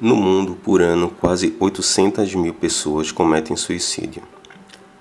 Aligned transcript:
No 0.00 0.14
mundo, 0.14 0.54
por 0.54 0.80
ano, 0.80 1.10
quase 1.10 1.56
800 1.58 2.32
mil 2.36 2.54
pessoas 2.54 3.10
cometem 3.10 3.56
suicídio. 3.56 4.22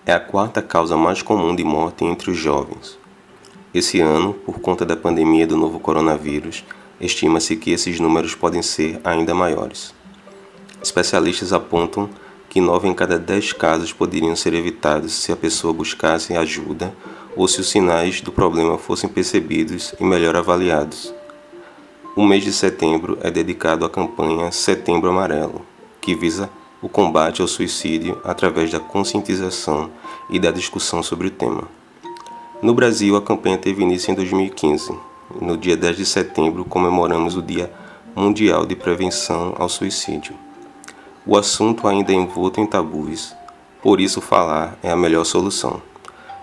É 0.03 0.11
a 0.11 0.19
quarta 0.19 0.59
causa 0.59 0.97
mais 0.97 1.21
comum 1.21 1.55
de 1.55 1.63
morte 1.63 2.03
entre 2.03 2.31
os 2.31 2.37
jovens. 2.37 2.97
Esse 3.71 3.99
ano, 3.99 4.33
por 4.33 4.59
conta 4.59 4.83
da 4.83 4.97
pandemia 4.97 5.45
do 5.45 5.55
novo 5.55 5.79
coronavírus, 5.79 6.65
estima-se 6.99 7.55
que 7.57 7.69
esses 7.69 7.99
números 7.99 8.33
podem 8.33 8.63
ser 8.63 8.99
ainda 9.03 9.35
maiores. 9.35 9.93
Especialistas 10.81 11.53
apontam 11.53 12.09
que 12.49 12.59
9 12.59 12.87
em 12.87 12.93
cada 12.95 13.19
10 13.19 13.53
casos 13.53 13.93
poderiam 13.93 14.35
ser 14.35 14.55
evitados 14.55 15.13
se 15.13 15.31
a 15.31 15.35
pessoa 15.35 15.71
buscasse 15.71 16.35
ajuda 16.35 16.91
ou 17.35 17.47
se 17.47 17.61
os 17.61 17.69
sinais 17.69 18.19
do 18.19 18.31
problema 18.31 18.79
fossem 18.79 19.07
percebidos 19.07 19.93
e 19.99 20.03
melhor 20.03 20.35
avaliados. 20.35 21.13
O 22.17 22.25
mês 22.25 22.43
de 22.43 22.51
setembro 22.51 23.15
é 23.21 23.29
dedicado 23.29 23.85
à 23.85 23.89
campanha 23.91 24.51
Setembro 24.51 25.07
Amarelo, 25.07 25.61
que 26.01 26.15
visa 26.15 26.49
o 26.81 26.89
combate 26.89 27.43
ao 27.43 27.47
suicídio 27.47 28.19
através 28.23 28.71
da 28.71 28.79
conscientização 28.79 29.91
e 30.27 30.39
da 30.39 30.49
discussão 30.49 31.03
sobre 31.03 31.27
o 31.27 31.29
tema. 31.29 31.65
No 32.59 32.73
Brasil, 32.73 33.15
a 33.15 33.21
campanha 33.21 33.59
teve 33.59 33.83
início 33.83 34.11
em 34.11 34.15
2015. 34.15 34.97
No 35.39 35.55
dia 35.55 35.77
10 35.77 35.97
de 35.97 36.05
setembro, 36.07 36.65
comemoramos 36.65 37.37
o 37.37 37.41
Dia 37.43 37.71
Mundial 38.15 38.65
de 38.65 38.75
Prevenção 38.75 39.53
ao 39.55 39.69
Suicídio. 39.69 40.33
O 41.23 41.37
assunto 41.37 41.87
ainda 41.87 42.11
é 42.11 42.15
envolto 42.15 42.59
em 42.59 42.65
tabus, 42.65 43.35
por 43.79 44.01
isso 44.01 44.21
falar 44.21 44.75
é 44.81 44.89
a 44.89 44.97
melhor 44.97 45.23
solução. 45.23 45.83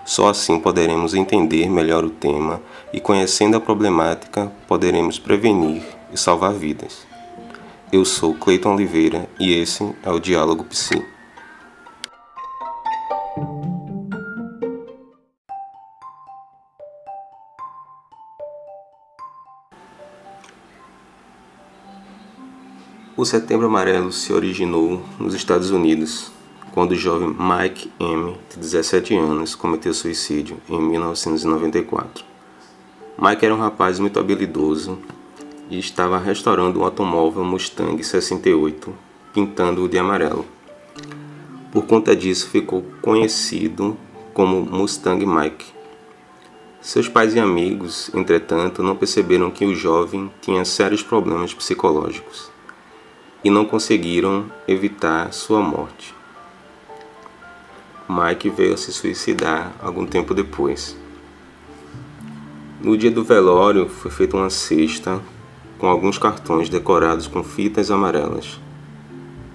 Só 0.05 0.29
assim 0.29 0.61
poderemos 0.61 1.15
entender 1.15 1.71
melhor 1.71 2.05
o 2.05 2.11
tema 2.11 2.61
e, 2.93 3.01
conhecendo 3.01 3.57
a 3.57 3.61
problemática, 3.61 4.53
poderemos 4.69 5.19
prevenir 5.19 5.83
e 6.13 6.19
salvar 6.19 6.53
vidas. 6.53 7.07
Eu 7.91 8.05
sou 8.05 8.35
Cleiton 8.35 8.75
Oliveira 8.75 9.29
e 9.41 9.53
esse 9.53 9.95
é 10.03 10.11
o 10.11 10.19
Diálogo 10.19 10.65
Psi. 10.65 11.03
O 23.17 23.25
Setembro 23.25 23.69
Amarelo 23.69 24.13
se 24.13 24.35
originou 24.35 25.01
nos 25.19 25.35
Estados 25.35 25.71
Unidos, 25.71 26.34
quando 26.75 26.91
o 26.91 26.97
jovem 26.97 27.29
Mike 27.29 27.89
M., 28.01 28.37
de 28.51 28.59
17 28.59 29.15
anos, 29.15 29.55
cometeu 29.55 29.95
suicídio 29.95 30.57
em 30.69 30.83
1994. 30.83 32.25
Mike 33.17 33.45
era 33.47 33.55
um 33.55 33.59
rapaz 33.61 34.01
muito 34.01 34.19
habilidoso 34.19 34.99
e 35.71 35.79
estava 35.79 36.19
restaurando 36.19 36.81
um 36.81 36.85
automóvel 36.85 37.45
Mustang 37.45 38.03
68, 38.03 38.93
pintando-o 39.33 39.89
de 39.89 39.97
amarelo. 39.99 40.45
Por 41.71 41.87
conta 41.87 42.17
disso, 42.17 42.51
ficou 42.51 42.85
conhecido 43.01 43.97
como 44.33 44.61
Mustang 44.63 45.25
Mike. 45.25 45.67
Seus 46.81 47.09
pais 47.09 47.37
e 47.37 47.39
amigos, 47.39 48.11
entretanto, 48.13 48.83
não 48.83 48.97
perceberam 48.97 49.49
que 49.49 49.65
o 49.65 49.77
jovem 49.77 50.29
tinha 50.41 50.65
sérios 50.65 51.05
problemas 51.05 51.55
psicológicos 51.55 52.51
e 53.45 53.49
não 53.49 53.65
conseguiram 53.65 54.51
evitar 54.67 55.33
sua 55.33 55.61
morte. 55.61 56.24
Mike 58.09 58.51
veio 58.51 58.75
a 58.75 58.77
se 58.77 58.93
suicidar 58.93 59.73
algum 59.81 60.05
tempo 60.05 60.35
depois. 60.35 60.95
No 62.83 62.99
dia 62.99 63.11
do 63.11 63.25
velório 63.25 63.89
foi 63.89 64.11
feita 64.11 64.37
uma 64.37 64.51
cesta 64.51 65.23
com 65.79 65.87
alguns 65.87 66.19
cartões 66.19 66.69
decorados 66.69 67.27
com 67.27 67.43
fitas 67.43 67.91
amarelas. 67.91 68.61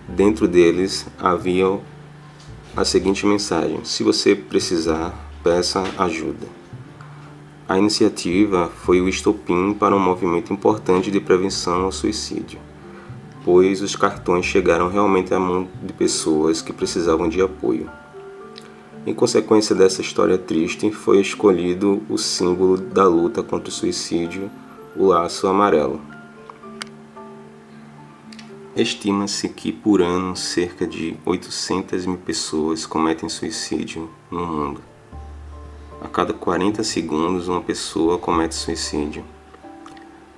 Dentro 0.07 0.47
deles 0.47 1.05
havia 1.19 1.79
a 2.75 2.83
seguinte 2.83 3.23
mensagem: 3.23 3.81
Se 3.83 4.01
você 4.01 4.35
precisar, 4.35 5.13
peça 5.43 5.83
ajuda. 5.99 6.47
A 7.67 7.77
iniciativa 7.77 8.67
foi 8.83 8.99
o 8.99 9.07
estopim 9.07 9.75
para 9.75 9.95
um 9.95 9.99
movimento 9.99 10.51
importante 10.51 11.11
de 11.11 11.19
prevenção 11.19 11.83
ao 11.83 11.91
suicídio, 11.91 12.59
pois 13.45 13.83
os 13.83 13.95
cartões 13.95 14.43
chegaram 14.47 14.89
realmente 14.89 15.35
à 15.35 15.39
mão 15.39 15.67
de 15.83 15.93
pessoas 15.93 16.63
que 16.63 16.73
precisavam 16.73 17.29
de 17.29 17.39
apoio. 17.39 17.87
Em 19.09 19.13
consequência 19.15 19.73
dessa 19.73 20.01
história 20.03 20.37
triste, 20.37 20.91
foi 20.91 21.19
escolhido 21.19 21.99
o 22.07 22.15
símbolo 22.15 22.77
da 22.77 23.07
luta 23.07 23.41
contra 23.41 23.67
o 23.67 23.71
suicídio, 23.71 24.51
o 24.95 25.07
laço 25.07 25.47
amarelo. 25.47 25.99
Estima-se 28.75 29.49
que 29.49 29.71
por 29.71 30.03
ano 30.03 30.35
cerca 30.35 30.85
de 30.85 31.17
800 31.25 32.05
mil 32.05 32.19
pessoas 32.19 32.85
cometem 32.85 33.27
suicídio 33.27 34.07
no 34.29 34.45
mundo. 34.45 34.81
A 36.03 36.07
cada 36.07 36.31
40 36.31 36.83
segundos, 36.83 37.47
uma 37.47 37.61
pessoa 37.61 38.19
comete 38.19 38.53
suicídio. 38.53 39.25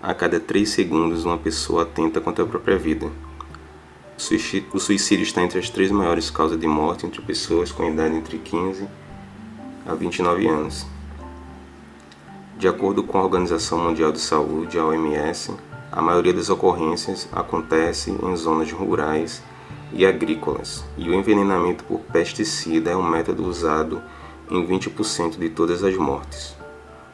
A 0.02 0.14
cada 0.14 0.40
3 0.40 0.70
segundos, 0.70 1.26
uma 1.26 1.38
pessoa 1.38 1.84
atenta 1.84 2.22
contra 2.22 2.46
a 2.46 2.48
própria 2.48 2.78
vida. 2.78 3.12
O 4.72 4.80
suicídio 4.80 5.24
está 5.24 5.42
entre 5.42 5.58
as 5.58 5.68
três 5.68 5.90
maiores 5.90 6.30
causas 6.30 6.60
de 6.60 6.68
morte 6.68 7.08
entre 7.08 7.20
pessoas 7.24 7.72
com 7.72 7.90
idade 7.90 8.16
entre 8.16 8.38
15 8.38 8.88
a 9.84 9.96
29 9.96 10.48
anos. 10.48 10.86
De 12.56 12.68
acordo 12.68 13.02
com 13.02 13.18
a 13.18 13.24
Organização 13.24 13.80
Mundial 13.80 14.12
de 14.12 14.20
Saúde, 14.20 14.78
a 14.78 14.86
OMS, 14.86 15.56
a 15.92 16.04
maioria 16.04 16.34
das 16.34 16.52
ocorrências 16.52 17.28
acontece 17.32 18.12
em 18.12 18.36
zonas 18.36 18.72
rurais 18.72 19.42
e 19.92 20.06
agrícolas, 20.06 20.86
e 20.96 21.10
o 21.10 21.16
envenenamento 21.16 21.84
por 21.84 22.00
pesticida 22.02 22.92
é 22.92 22.96
um 22.96 23.10
método 23.10 23.44
usado 23.44 24.04
em 24.52 24.64
20% 24.66 25.40
de 25.40 25.50
todas 25.50 25.84
as 25.84 25.98
mortes. 25.98 26.56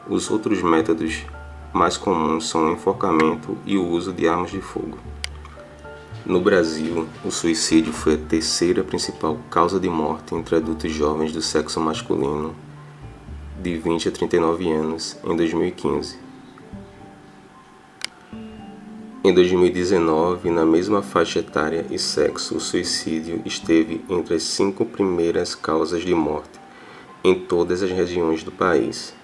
Os 0.06 0.30
outros 0.30 0.62
métodos 0.62 1.24
mais 1.72 1.96
comuns 1.96 2.50
são 2.50 2.68
o 2.68 2.72
enforcamento 2.72 3.56
e 3.64 3.78
o 3.78 3.88
uso 3.88 4.12
de 4.12 4.28
armas 4.28 4.50
de 4.50 4.60
fogo. 4.60 4.98
No 6.26 6.40
Brasil, 6.40 7.08
o 7.24 7.30
suicídio 7.30 7.92
foi 7.92 8.14
a 8.14 8.18
terceira 8.18 8.82
principal 8.82 9.38
causa 9.50 9.80
de 9.80 9.88
morte 9.88 10.34
entre 10.34 10.56
adultos 10.56 10.92
jovens 10.92 11.32
do 11.32 11.40
sexo 11.40 11.80
masculino 11.80 12.54
de 13.60 13.76
20 13.76 14.08
a 14.08 14.12
39 14.12 14.70
anos 14.70 15.16
em 15.24 15.36
2015. 15.36 16.18
Em 19.24 19.34
2019, 19.34 20.50
na 20.50 20.64
mesma 20.64 21.02
faixa 21.02 21.40
etária 21.40 21.86
e 21.90 21.98
sexo, 21.98 22.56
o 22.56 22.60
suicídio 22.60 23.42
esteve 23.44 24.04
entre 24.08 24.34
as 24.34 24.42
cinco 24.42 24.84
primeiras 24.84 25.54
causas 25.54 26.02
de 26.02 26.14
morte 26.14 26.58
em 27.24 27.34
todas 27.34 27.82
as 27.82 27.90
regiões 27.90 28.42
do 28.42 28.52
país. 28.52 29.17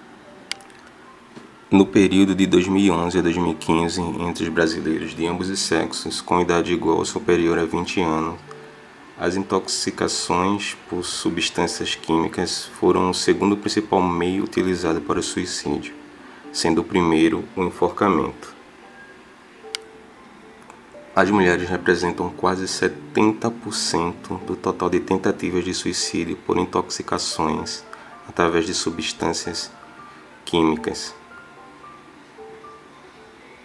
No 1.71 1.83
período 1.83 2.35
de 2.35 2.45
2011 2.45 3.17
a 3.17 3.21
2015, 3.23 3.99
entre 3.99 4.43
os 4.43 4.49
brasileiros 4.49 5.15
de 5.15 5.25
ambos 5.25 5.49
os 5.49 5.59
sexos 5.59 6.21
com 6.21 6.39
idade 6.39 6.71
igual 6.71 6.97
ou 6.97 7.05
superior 7.05 7.57
a 7.57 7.65
20 7.65 8.01
anos, 8.01 8.39
as 9.17 9.35
intoxicações 9.35 10.77
por 10.87 11.03
substâncias 11.03 11.95
químicas 11.95 12.65
foram 12.79 13.09
o 13.09 13.15
segundo 13.15 13.57
principal 13.57 13.99
meio 13.99 14.43
utilizado 14.43 15.01
para 15.01 15.19
o 15.19 15.23
suicídio, 15.23 15.95
sendo 16.53 16.81
o 16.81 16.83
primeiro 16.83 17.43
o 17.55 17.63
enforcamento. 17.63 18.53
As 21.15 21.31
mulheres 21.31 21.67
representam 21.67 22.29
quase 22.29 22.65
70% 22.65 24.45
do 24.45 24.55
total 24.55 24.87
de 24.87 24.99
tentativas 24.99 25.65
de 25.65 25.73
suicídio 25.73 26.37
por 26.45 26.59
intoxicações 26.59 27.83
através 28.29 28.67
de 28.67 28.73
substâncias 28.75 29.71
químicas. 30.45 31.24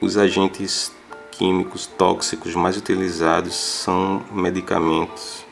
Os 0.02 0.16
agentes 0.16 0.90
químicos 1.30 1.86
tóxicos 1.86 2.54
mais 2.54 2.74
utilizados 2.74 3.54
são 3.54 4.22
medicamentos. 4.32 5.44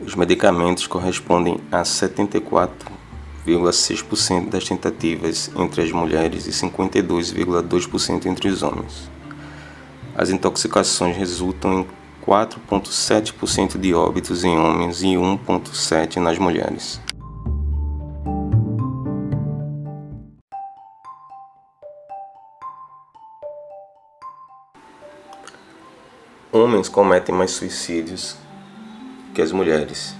Os 0.00 0.14
medicamentos 0.14 0.86
correspondem 0.86 1.58
a 1.72 1.82
74,6% 1.82 4.48
das 4.48 4.62
tentativas 4.62 5.50
entre 5.56 5.82
as 5.82 5.90
mulheres 5.90 6.46
e 6.46 6.52
52,2% 6.52 8.26
entre 8.26 8.48
os 8.48 8.62
homens. 8.62 9.10
As 10.14 10.30
intoxicações 10.30 11.16
resultam 11.16 11.80
em 11.80 11.86
4,7% 12.24 13.76
de 13.76 13.92
óbitos 13.92 14.44
em 14.44 14.56
homens 14.56 15.02
e 15.02 15.16
1,7% 15.16 16.18
nas 16.18 16.38
mulheres. 16.38 17.00
Homens 26.56 26.88
cometem 26.88 27.34
mais 27.34 27.50
suicídios 27.50 28.34
que 29.34 29.42
as 29.42 29.52
mulheres. 29.52 30.16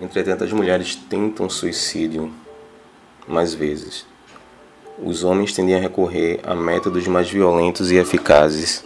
Entretanto, 0.00 0.42
as 0.42 0.52
mulheres 0.52 0.96
tentam 0.96 1.48
suicídio 1.48 2.32
mais 3.24 3.54
vezes. 3.54 4.04
Os 5.00 5.22
homens 5.22 5.52
tendem 5.52 5.76
a 5.76 5.78
recorrer 5.78 6.40
a 6.42 6.52
métodos 6.52 7.06
mais 7.06 7.30
violentos 7.30 7.92
e 7.92 7.96
eficazes 7.96 8.84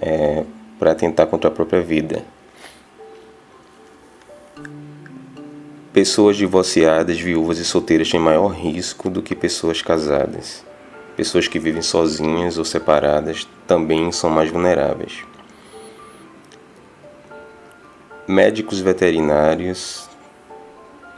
é, 0.00 0.44
para 0.80 0.90
atentar 0.90 1.28
contra 1.28 1.48
a 1.48 1.52
própria 1.52 1.80
vida. 1.80 2.24
Pessoas 5.92 6.36
divorciadas, 6.36 7.20
viúvas 7.20 7.58
e 7.58 7.64
solteiras 7.64 8.10
têm 8.10 8.18
maior 8.18 8.48
risco 8.48 9.08
do 9.08 9.22
que 9.22 9.36
pessoas 9.36 9.80
casadas. 9.80 10.64
Pessoas 11.16 11.46
que 11.46 11.58
vivem 11.60 11.82
sozinhas 11.82 12.58
ou 12.58 12.64
separadas 12.64 13.46
também 13.66 14.10
são 14.10 14.28
mais 14.28 14.50
vulneráveis. 14.50 15.24
Médicos 18.26 18.80
veterinários, 18.80 20.08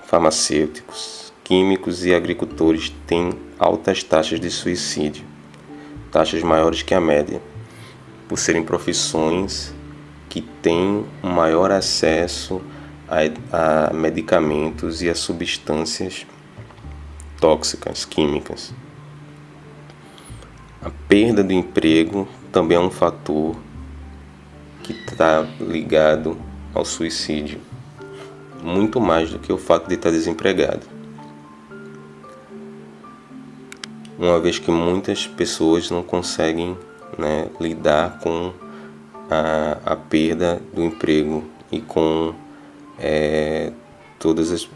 farmacêuticos, 0.04 1.32
químicos 1.42 2.04
e 2.04 2.14
agricultores 2.14 2.92
têm 3.06 3.32
altas 3.58 4.02
taxas 4.02 4.38
de 4.38 4.50
suicídio, 4.50 5.24
taxas 6.12 6.42
maiores 6.42 6.82
que 6.82 6.92
a 6.92 7.00
média, 7.00 7.40
por 8.28 8.38
serem 8.38 8.62
profissões 8.62 9.72
que 10.28 10.42
têm 10.42 11.06
um 11.22 11.30
maior 11.30 11.70
acesso 11.70 12.60
a, 13.08 13.88
a 13.88 13.92
medicamentos 13.94 15.00
e 15.00 15.08
a 15.08 15.14
substâncias 15.14 16.26
tóxicas, 17.40 18.04
químicas. 18.04 18.74
A 20.86 20.90
perda 21.08 21.42
do 21.42 21.52
emprego 21.52 22.28
também 22.52 22.76
é 22.78 22.80
um 22.80 22.92
fator 22.92 23.56
que 24.84 24.92
está 24.92 25.44
ligado 25.58 26.38
ao 26.72 26.84
suicídio, 26.84 27.58
muito 28.62 29.00
mais 29.00 29.32
do 29.32 29.40
que 29.40 29.52
o 29.52 29.58
fato 29.58 29.88
de 29.88 29.96
estar 29.96 30.12
desempregado. 30.12 30.86
Uma 34.16 34.38
vez 34.38 34.60
que 34.60 34.70
muitas 34.70 35.26
pessoas 35.26 35.90
não 35.90 36.04
conseguem 36.04 36.78
né, 37.18 37.48
lidar 37.60 38.20
com 38.20 38.52
a, 39.28 39.78
a 39.84 39.96
perda 39.96 40.62
do 40.72 40.84
emprego 40.84 41.42
e 41.72 41.80
com 41.80 42.32
é, 42.96 43.72
todas 44.20 44.52
as, 44.52 44.68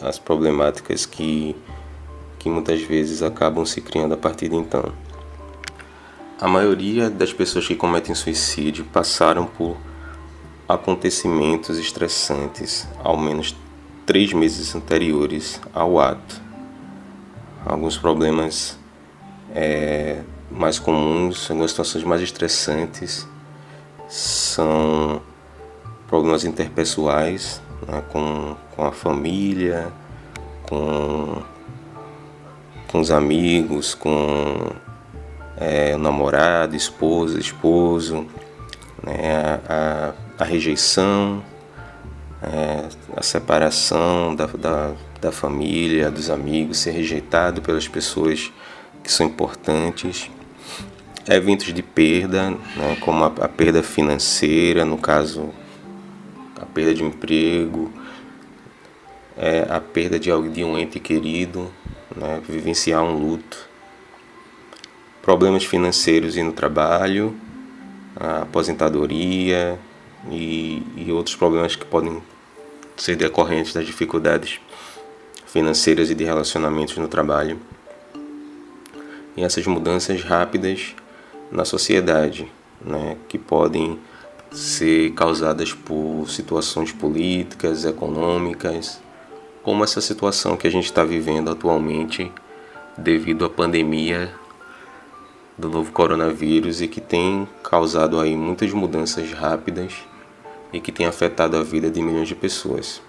as 0.00 0.18
problemáticas 0.18 1.04
que, 1.04 1.54
que 2.38 2.48
muitas 2.48 2.80
vezes 2.80 3.22
acabam 3.22 3.66
se 3.66 3.82
criando 3.82 4.14
a 4.14 4.16
partir 4.16 4.48
de 4.48 4.56
então. 4.56 4.90
A 6.40 6.48
maioria 6.48 7.08
das 7.08 7.32
pessoas 7.32 7.66
que 7.66 7.76
cometem 7.76 8.12
suicídio 8.14 8.84
passaram 8.86 9.46
por 9.46 9.76
acontecimentos 10.68 11.78
estressantes 11.78 12.88
ao 13.02 13.16
menos 13.16 13.54
três 14.04 14.32
meses 14.32 14.74
anteriores 14.74 15.60
ao 15.72 16.00
ato. 16.00 16.42
Alguns 17.64 17.96
problemas 17.96 18.76
é, 19.54 20.22
mais 20.50 20.78
comuns, 20.78 21.48
algumas 21.50 21.70
situações 21.70 22.02
mais 22.02 22.20
estressantes 22.20 23.26
são 24.08 25.22
problemas 26.08 26.44
interpessoais 26.44 27.62
né, 27.86 28.02
com, 28.10 28.56
com 28.74 28.84
a 28.84 28.90
família, 28.90 29.92
com, 30.68 31.42
com 32.90 33.00
os 33.00 33.10
amigos, 33.12 33.94
com 33.94 34.72
é, 35.64 35.94
o 35.94 35.98
namorado, 35.98 36.76
esposa, 36.76 37.40
esposo, 37.40 38.26
né, 39.02 39.60
a, 39.66 40.12
a, 40.38 40.44
rejeição, 40.44 41.42
é, 42.42 42.84
a 43.16 43.22
separação 43.22 44.34
da, 44.34 44.46
da, 44.46 44.92
da 45.20 45.32
família, 45.32 46.10
dos 46.10 46.28
amigos, 46.28 46.78
ser 46.78 46.90
rejeitado 46.90 47.62
pelas 47.62 47.88
pessoas 47.88 48.52
que 49.02 49.10
são 49.10 49.26
importantes. 49.26 50.30
Eventos 51.26 51.72
de 51.72 51.82
perda, 51.82 52.50
né, 52.50 52.96
como 53.00 53.24
a, 53.24 53.28
a, 53.28 53.48
perda 53.48 53.82
financeira, 53.82 54.84
no 54.84 54.98
caso 54.98 55.48
a 56.60 56.66
perda 56.66 56.94
de 56.94 57.02
emprego, 57.02 57.90
é, 59.36 59.66
a 59.70 59.80
perda 59.80 60.18
de, 60.18 60.30
de 60.50 60.62
um 60.62 60.78
ente 60.78 61.00
querido, 61.00 61.72
né, 62.14 62.42
vivenciar 62.46 63.02
um 63.02 63.18
luto, 63.18 63.73
problemas 65.24 65.64
financeiros 65.64 66.36
e 66.36 66.42
no 66.42 66.52
trabalho, 66.52 67.34
a 68.14 68.42
aposentadoria 68.42 69.78
e, 70.30 70.82
e 70.98 71.10
outros 71.10 71.34
problemas 71.34 71.74
que 71.74 71.86
podem 71.86 72.22
ser 72.94 73.16
decorrentes 73.16 73.72
das 73.72 73.86
dificuldades 73.86 74.60
financeiras 75.46 76.10
e 76.10 76.14
de 76.14 76.24
relacionamentos 76.24 76.98
no 76.98 77.08
trabalho. 77.08 77.58
E 79.34 79.42
essas 79.42 79.66
mudanças 79.66 80.22
rápidas 80.22 80.94
na 81.50 81.64
sociedade, 81.64 82.46
né, 82.84 83.16
que 83.26 83.38
podem 83.38 83.98
ser 84.52 85.12
causadas 85.12 85.72
por 85.72 86.26
situações 86.28 86.92
políticas, 86.92 87.86
econômicas, 87.86 89.00
como 89.62 89.82
essa 89.82 90.02
situação 90.02 90.54
que 90.54 90.66
a 90.66 90.70
gente 90.70 90.84
está 90.84 91.02
vivendo 91.02 91.50
atualmente 91.50 92.30
devido 92.98 93.46
à 93.46 93.48
pandemia 93.48 94.30
do 95.56 95.68
novo 95.68 95.92
coronavírus 95.92 96.80
e 96.80 96.88
que 96.88 97.00
tem 97.00 97.48
causado 97.62 98.18
aí 98.18 98.36
muitas 98.36 98.72
mudanças 98.72 99.32
rápidas 99.32 99.94
e 100.72 100.80
que 100.80 100.90
tem 100.90 101.06
afetado 101.06 101.56
a 101.56 101.62
vida 101.62 101.90
de 101.90 102.02
milhões 102.02 102.28
de 102.28 102.34
pessoas. 102.34 103.00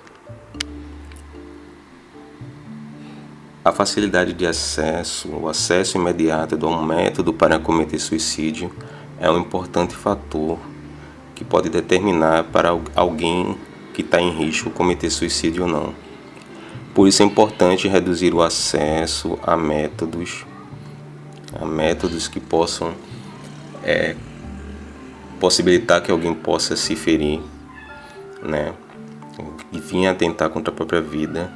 A 3.63 3.71
facilidade 3.71 4.31
de 4.31 4.45
acesso, 4.45 5.27
o 5.29 5.49
acesso 5.49 5.97
imediato 5.97 6.55
a 6.63 6.69
um 6.69 6.85
método 6.85 7.33
para 7.33 7.57
cometer 7.57 7.97
suicídio 7.97 8.71
é 9.19 9.29
um 9.31 9.39
importante 9.39 9.95
fator 9.95 10.59
que 11.33 11.43
pode 11.43 11.67
determinar 11.69 12.43
para 12.43 12.69
alguém 12.95 13.57
que 13.91 14.01
está 14.01 14.21
em 14.21 14.29
risco 14.29 14.69
cometer 14.69 15.09
suicídio 15.09 15.63
ou 15.63 15.69
não. 15.69 15.95
Por 16.93 17.07
isso 17.07 17.23
é 17.23 17.25
importante 17.25 17.87
reduzir 17.87 18.33
o 18.35 18.41
acesso 18.41 19.39
a 19.41 19.57
métodos, 19.57 20.45
a 21.53 21.65
métodos 21.65 22.27
que 22.27 22.39
possam 22.39 22.93
é, 23.83 24.15
possibilitar 25.39 26.01
que 26.01 26.11
alguém 26.11 26.33
possa 26.33 26.75
se 26.75 26.95
ferir, 26.95 27.41
né? 28.41 28.73
E 29.71 29.79
vir 29.79 30.07
atentar 30.07 30.49
contra 30.49 30.73
a 30.73 30.75
própria 30.75 31.01
vida. 31.01 31.51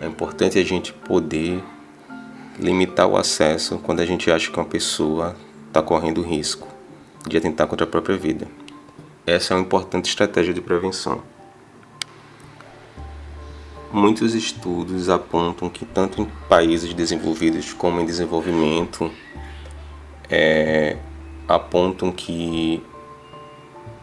É 0.00 0.06
importante 0.06 0.58
a 0.58 0.64
gente 0.64 0.92
poder 0.92 1.62
limitar 2.58 3.06
o 3.06 3.16
acesso 3.16 3.78
quando 3.78 4.00
a 4.00 4.06
gente 4.06 4.30
acha 4.30 4.50
que 4.50 4.58
uma 4.58 4.64
pessoa 4.64 5.36
está 5.66 5.82
correndo 5.82 6.22
risco 6.22 6.68
de 7.26 7.36
atentar 7.36 7.66
contra 7.66 7.84
a 7.84 7.88
própria 7.88 8.16
vida. 8.16 8.46
Essa 9.26 9.52
é 9.52 9.56
uma 9.56 9.62
importante 9.62 10.08
estratégia 10.08 10.54
de 10.54 10.60
prevenção. 10.60 11.22
Muitos 13.90 14.34
estudos 14.34 15.08
apontam 15.08 15.70
que, 15.70 15.86
tanto 15.86 16.20
em 16.20 16.26
países 16.46 16.92
desenvolvidos 16.92 17.72
como 17.72 17.98
em 18.00 18.04
desenvolvimento, 18.04 19.10
é, 20.28 20.98
apontam 21.48 22.12
que 22.12 22.82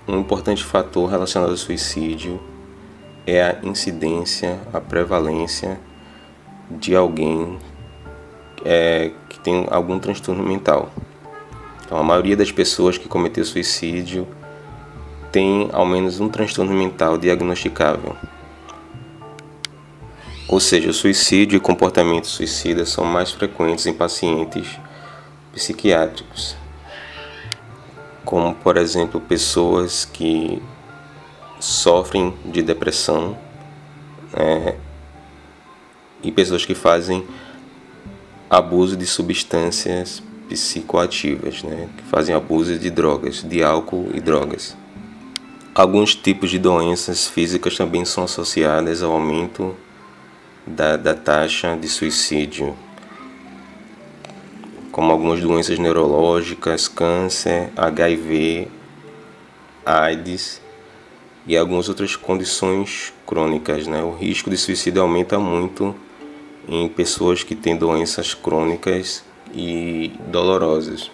um 0.07 0.19
importante 0.19 0.63
fator 0.63 1.07
relacionado 1.07 1.51
ao 1.51 1.57
suicídio 1.57 2.39
é 3.27 3.43
a 3.43 3.59
incidência, 3.61 4.59
a 4.73 4.81
prevalência 4.81 5.79
de 6.69 6.95
alguém 6.95 7.59
é, 8.63 9.11
que 9.29 9.39
tem 9.39 9.67
algum 9.69 9.99
transtorno 9.99 10.43
mental. 10.43 10.89
Então, 11.85 11.99
a 11.99 12.03
maioria 12.03 12.35
das 12.35 12.51
pessoas 12.51 12.97
que 12.97 13.07
cometeu 13.07 13.45
suicídio 13.45 14.27
tem 15.31 15.69
ao 15.71 15.85
menos 15.85 16.19
um 16.19 16.27
transtorno 16.27 16.73
mental 16.73 17.19
diagnosticável. 17.19 18.15
Ou 20.47 20.59
seja, 20.59 20.89
o 20.89 20.93
suicídio 20.93 21.57
e 21.57 21.59
comportamento 21.59 22.27
suicida 22.27 22.85
são 22.85 23.03
mais 23.03 23.31
frequentes 23.31 23.87
em 23.87 23.93
pacientes 23.93 24.67
psiquiátricos, 25.51 26.55
como 28.23 28.53
por 28.53 28.77
exemplo 28.77 29.19
pessoas 29.19 30.05
que 30.05 30.61
sofrem 31.59 32.31
de 32.45 32.61
depressão 32.61 33.35
né, 34.37 34.75
e 36.21 36.31
pessoas 36.31 36.63
que 36.63 36.75
fazem 36.75 37.25
abuso 38.47 38.95
de 38.95 39.07
substâncias 39.07 40.21
psicoativas, 40.47 41.63
né, 41.63 41.89
que 41.97 42.03
fazem 42.03 42.35
abuso 42.35 42.77
de 42.77 42.91
drogas, 42.91 43.41
de 43.41 43.63
álcool 43.63 44.11
e 44.13 44.19
drogas. 44.19 44.77
Alguns 45.73 46.13
tipos 46.13 46.51
de 46.51 46.59
doenças 46.59 47.27
físicas 47.27 47.75
também 47.75 48.05
são 48.05 48.23
associadas 48.25 49.01
ao 49.01 49.11
aumento 49.11 49.75
da, 50.65 50.97
da 50.97 51.13
taxa 51.13 51.75
de 51.75 51.87
suicídio, 51.87 52.75
como 54.91 55.11
algumas 55.11 55.41
doenças 55.41 55.77
neurológicas, 55.77 56.87
câncer, 56.87 57.69
HIV, 57.75 58.67
AIDS 59.85 60.61
e 61.45 61.55
algumas 61.55 61.89
outras 61.89 62.15
condições 62.15 63.13
crônicas. 63.25 63.85
Né? 63.87 64.01
O 64.01 64.11
risco 64.11 64.49
de 64.49 64.57
suicídio 64.57 65.01
aumenta 65.01 65.37
muito 65.37 65.95
em 66.67 66.87
pessoas 66.89 67.43
que 67.43 67.55
têm 67.55 67.75
doenças 67.75 68.33
crônicas 68.33 69.23
e 69.53 70.11
dolorosas. 70.27 71.11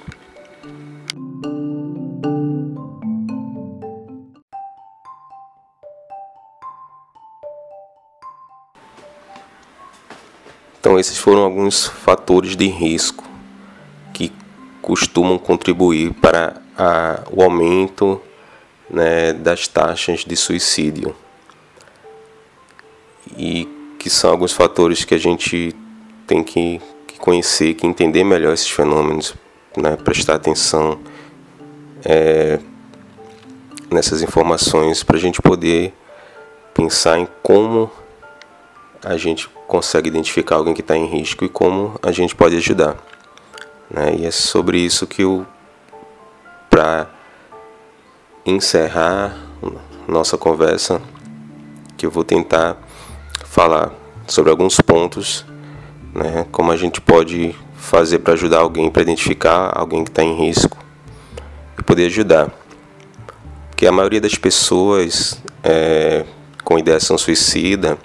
Então, 10.91 10.99
esses 10.99 11.17
foram 11.17 11.43
alguns 11.43 11.87
fatores 11.87 12.53
de 12.53 12.67
risco 12.67 13.23
que 14.13 14.29
costumam 14.81 15.39
contribuir 15.39 16.11
para 16.15 16.61
a, 16.77 17.21
o 17.31 17.41
aumento 17.41 18.21
né, 18.89 19.31
das 19.31 19.69
taxas 19.69 20.25
de 20.25 20.35
suicídio. 20.35 21.15
E 23.37 23.69
que 23.97 24.09
são 24.09 24.31
alguns 24.31 24.51
fatores 24.51 25.05
que 25.05 25.15
a 25.15 25.17
gente 25.17 25.73
tem 26.27 26.43
que, 26.43 26.81
que 27.07 27.17
conhecer, 27.17 27.73
que 27.75 27.87
entender 27.87 28.25
melhor 28.25 28.53
esses 28.53 28.69
fenômenos, 28.69 29.33
né, 29.77 29.95
prestar 29.95 30.35
atenção 30.35 30.99
é, 32.03 32.59
nessas 33.89 34.21
informações 34.21 35.03
para 35.03 35.15
a 35.15 35.21
gente 35.21 35.41
poder 35.41 35.93
pensar 36.73 37.17
em 37.17 37.29
como 37.41 37.89
a 39.01 39.15
gente 39.15 39.47
consegue 39.71 40.09
identificar 40.09 40.57
alguém 40.57 40.73
que 40.73 40.81
está 40.81 40.97
em 40.97 41.05
risco 41.05 41.45
e 41.45 41.49
como 41.49 41.97
a 42.03 42.11
gente 42.11 42.35
pode 42.35 42.57
ajudar. 42.57 42.97
Né? 43.89 44.17
E 44.19 44.25
é 44.25 44.31
sobre 44.31 44.77
isso 44.77 45.07
que 45.07 45.21
eu, 45.21 45.47
para 46.69 47.09
encerrar 48.45 49.33
nossa 50.05 50.37
conversa, 50.37 51.01
que 51.95 52.05
eu 52.05 52.11
vou 52.11 52.25
tentar 52.25 52.77
falar 53.45 53.93
sobre 54.27 54.51
alguns 54.51 54.81
pontos, 54.81 55.45
né? 56.13 56.45
como 56.51 56.69
a 56.69 56.75
gente 56.75 56.99
pode 56.99 57.55
fazer 57.77 58.19
para 58.19 58.33
ajudar 58.33 58.59
alguém, 58.59 58.91
para 58.91 59.03
identificar 59.03 59.71
alguém 59.73 60.03
que 60.03 60.09
está 60.09 60.21
em 60.21 60.35
risco 60.35 60.77
e 61.79 61.81
poder 61.81 62.07
ajudar. 62.07 62.51
Porque 63.69 63.87
a 63.87 63.91
maioria 63.93 64.19
das 64.19 64.35
pessoas 64.35 65.41
é, 65.63 66.25
com 66.61 66.77
ideação 66.77 67.17
suicida 67.17 67.97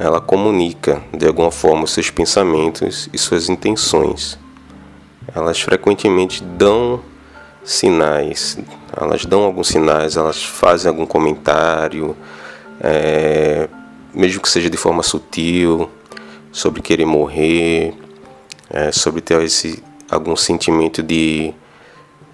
ela 0.00 0.18
comunica 0.18 1.02
de 1.12 1.26
alguma 1.26 1.50
forma 1.50 1.86
seus 1.86 2.08
pensamentos 2.08 3.10
e 3.12 3.18
suas 3.18 3.50
intenções. 3.50 4.38
Elas 5.34 5.60
frequentemente 5.60 6.42
dão 6.42 7.02
sinais, 7.62 8.58
elas 8.98 9.26
dão 9.26 9.44
alguns 9.44 9.68
sinais, 9.68 10.16
elas 10.16 10.42
fazem 10.42 10.88
algum 10.88 11.04
comentário, 11.04 12.16
é, 12.80 13.68
mesmo 14.14 14.40
que 14.40 14.48
seja 14.48 14.70
de 14.70 14.76
forma 14.78 15.02
sutil, 15.02 15.90
sobre 16.50 16.80
querer 16.80 17.04
morrer, 17.04 17.92
é, 18.70 18.90
sobre 18.90 19.20
ter 19.20 19.42
esse, 19.42 19.84
algum 20.10 20.34
sentimento 20.34 21.02
de, 21.02 21.52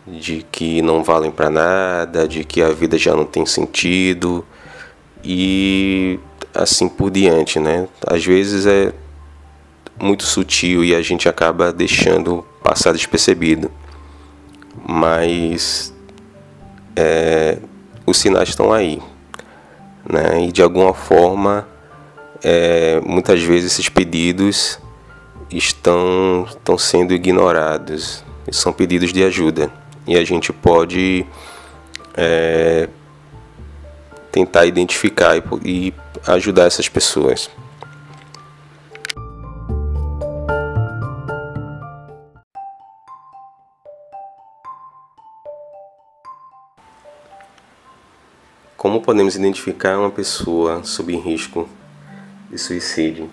de 0.06 0.46
que 0.52 0.80
não 0.82 1.02
valem 1.02 1.32
para 1.32 1.50
nada, 1.50 2.28
de 2.28 2.44
que 2.44 2.62
a 2.62 2.70
vida 2.70 2.96
já 2.96 3.12
não 3.16 3.24
tem 3.24 3.44
sentido. 3.44 4.46
E 5.24 6.20
assim 6.56 6.88
por 6.88 7.10
diante, 7.10 7.58
né? 7.58 7.88
Às 8.06 8.24
vezes 8.24 8.66
é 8.66 8.92
muito 10.00 10.24
sutil 10.24 10.84
e 10.84 10.94
a 10.94 11.02
gente 11.02 11.28
acaba 11.28 11.72
deixando 11.72 12.44
passar 12.62 12.92
despercebido, 12.92 13.70
mas 14.86 15.92
é, 16.94 17.58
os 18.06 18.16
sinais 18.16 18.50
estão 18.50 18.72
aí, 18.72 19.00
né? 20.08 20.46
E 20.46 20.52
de 20.52 20.62
alguma 20.62 20.92
forma, 20.92 21.66
é, 22.42 23.00
muitas 23.04 23.42
vezes 23.42 23.72
esses 23.72 23.88
pedidos 23.88 24.78
estão, 25.50 26.46
estão 26.48 26.76
sendo 26.76 27.14
ignorados, 27.14 28.24
são 28.50 28.72
pedidos 28.72 29.12
de 29.12 29.22
ajuda 29.24 29.70
e 30.06 30.16
a 30.16 30.24
gente 30.24 30.52
pode 30.52 31.26
é, 32.16 32.88
tentar 34.30 34.66
identificar 34.66 35.36
e, 35.36 35.42
e 35.64 35.94
ajudar 36.26 36.66
essas 36.66 36.88
pessoas. 36.88 37.50
Como 48.76 49.00
podemos 49.00 49.34
identificar 49.34 49.98
uma 49.98 50.10
pessoa 50.10 50.84
sob 50.84 51.16
risco 51.16 51.68
de 52.48 52.56
suicídio? 52.56 53.28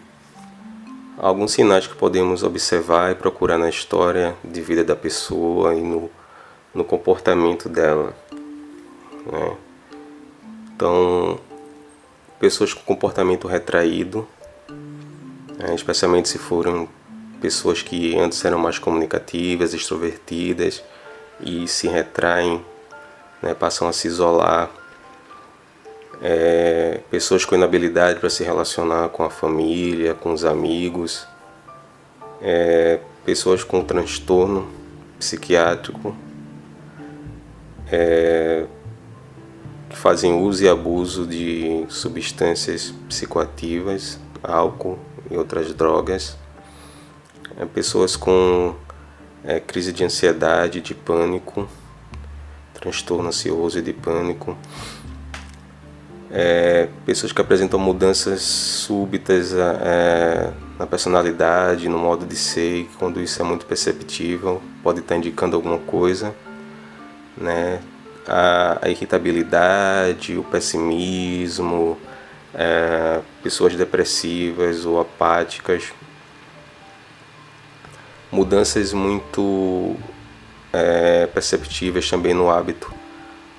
Alguns 1.18 1.52
sinais 1.52 1.86
que 1.86 1.94
podemos 1.94 2.42
observar 2.42 3.12
e 3.12 3.16
procurar 3.16 3.58
na 3.60 3.70
história 3.70 4.36
de 4.44 4.62
vida 4.62 4.84
da 4.84 4.96
pessoa 4.96 5.76
e 5.76 5.82
no, 5.82 6.10
no 6.74 6.84
comportamento 6.84 7.70
dela. 7.70 8.16
Né? 9.32 9.58
Então, 10.76 11.40
pessoas 12.44 12.74
com 12.74 12.82
comportamento 12.82 13.48
retraído, 13.48 14.28
né, 15.58 15.74
especialmente 15.74 16.28
se 16.28 16.38
foram 16.38 16.90
pessoas 17.40 17.82
que 17.82 18.20
antes 18.20 18.44
eram 18.44 18.60
mais 18.60 18.78
comunicativas, 18.78 19.74
extrovertidas 19.74 20.84
e 21.40 21.66
se 21.70 21.88
retraem, 21.88 22.62
né, 23.42 23.54
passam 23.54 23.88
a 23.88 23.94
se 23.94 24.10
isolar. 24.10 24.70
É, 26.22 27.00
pessoas 27.10 27.46
com 27.46 27.56
inabilidade 27.56 28.20
para 28.20 28.30
se 28.30 28.44
relacionar 28.44 29.08
com 29.08 29.24
a 29.24 29.30
família, 29.30 30.14
com 30.14 30.34
os 30.34 30.44
amigos, 30.44 31.26
é, 32.42 33.00
pessoas 33.24 33.64
com 33.64 33.82
transtorno 33.86 34.70
psiquiátrico, 35.18 36.14
é, 37.90 38.66
que 39.94 40.00
fazem 40.00 40.34
uso 40.34 40.64
e 40.64 40.68
abuso 40.68 41.28
de 41.28 41.86
substâncias 41.88 42.92
psicoativas, 43.08 44.20
álcool 44.42 44.98
e 45.30 45.38
outras 45.38 45.72
drogas, 45.72 46.36
é, 47.56 47.64
pessoas 47.64 48.16
com 48.16 48.74
é, 49.44 49.60
crise 49.60 49.94
de 49.94 50.04
ansiedade, 50.04 50.82
de 50.82 50.96
pânico, 50.96 51.70
transtorno 52.74 53.28
ansioso 53.28 53.78
e 53.78 53.84
de 53.84 53.94
pânico, 53.94 54.58
é, 56.32 56.90
pessoas 57.06 57.32
que 57.32 57.40
apresentam 57.40 57.80
mudanças 57.80 58.42
súbitas 58.42 59.54
é, 59.54 60.52
na 60.80 60.88
personalidade, 60.88 61.88
no 61.88 62.00
modo 62.00 62.26
de 62.26 62.36
ser, 62.36 62.90
quando 62.98 63.22
isso 63.22 63.40
é 63.40 63.46
muito 63.46 63.68
perceptível, 63.68 64.60
pode 64.82 65.02
estar 65.02 65.16
indicando 65.16 65.56
alguma 65.56 65.78
coisa, 65.78 66.34
né? 67.38 67.80
A, 68.28 68.80
a 68.82 68.90
irritabilidade, 68.90 70.38
o 70.38 70.44
pessimismo, 70.44 71.98
é, 72.54 73.22
pessoas 73.42 73.76
depressivas 73.76 74.86
ou 74.86 75.00
apáticas, 75.00 75.92
mudanças 78.32 78.94
muito 78.94 79.96
é, 80.72 81.28
perceptíveis 81.28 82.10
também 82.10 82.34
no 82.34 82.50
hábito 82.50 82.94